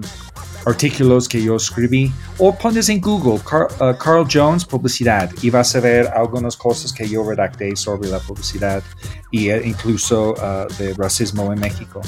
artículos 0.66 1.28
que 1.28 1.42
yo 1.42 1.56
escribí. 1.56 2.14
O 2.38 2.56
pones 2.56 2.90
en 2.90 3.02
Google 3.02 3.40
uh, 3.40 3.98
Carl 3.98 4.28
Jones 4.32 4.64
publicidad 4.64 5.32
y 5.42 5.50
vas 5.50 5.76
a 5.76 5.80
ver 5.80 6.08
algunas 6.10 6.56
cosas 6.56 6.94
que 6.94 7.10
yo 7.10 7.28
redacté 7.28 7.76
sobre 7.76 8.10
la 8.10 8.20
publicidad 8.20 8.84
e 9.32 9.62
incluso 9.66 10.34
uh, 10.34 10.72
de 10.78 10.94
racismo 10.94 11.52
en 11.52 11.60
México. 11.60 12.02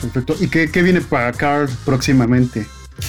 Perfecto. 0.00 0.36
¿Y 0.38 0.46
qué, 0.46 0.70
qué 0.70 0.82
viene 0.82 1.00
para 1.00 1.32
Carl 1.32 1.68
próximamente? 1.84 2.68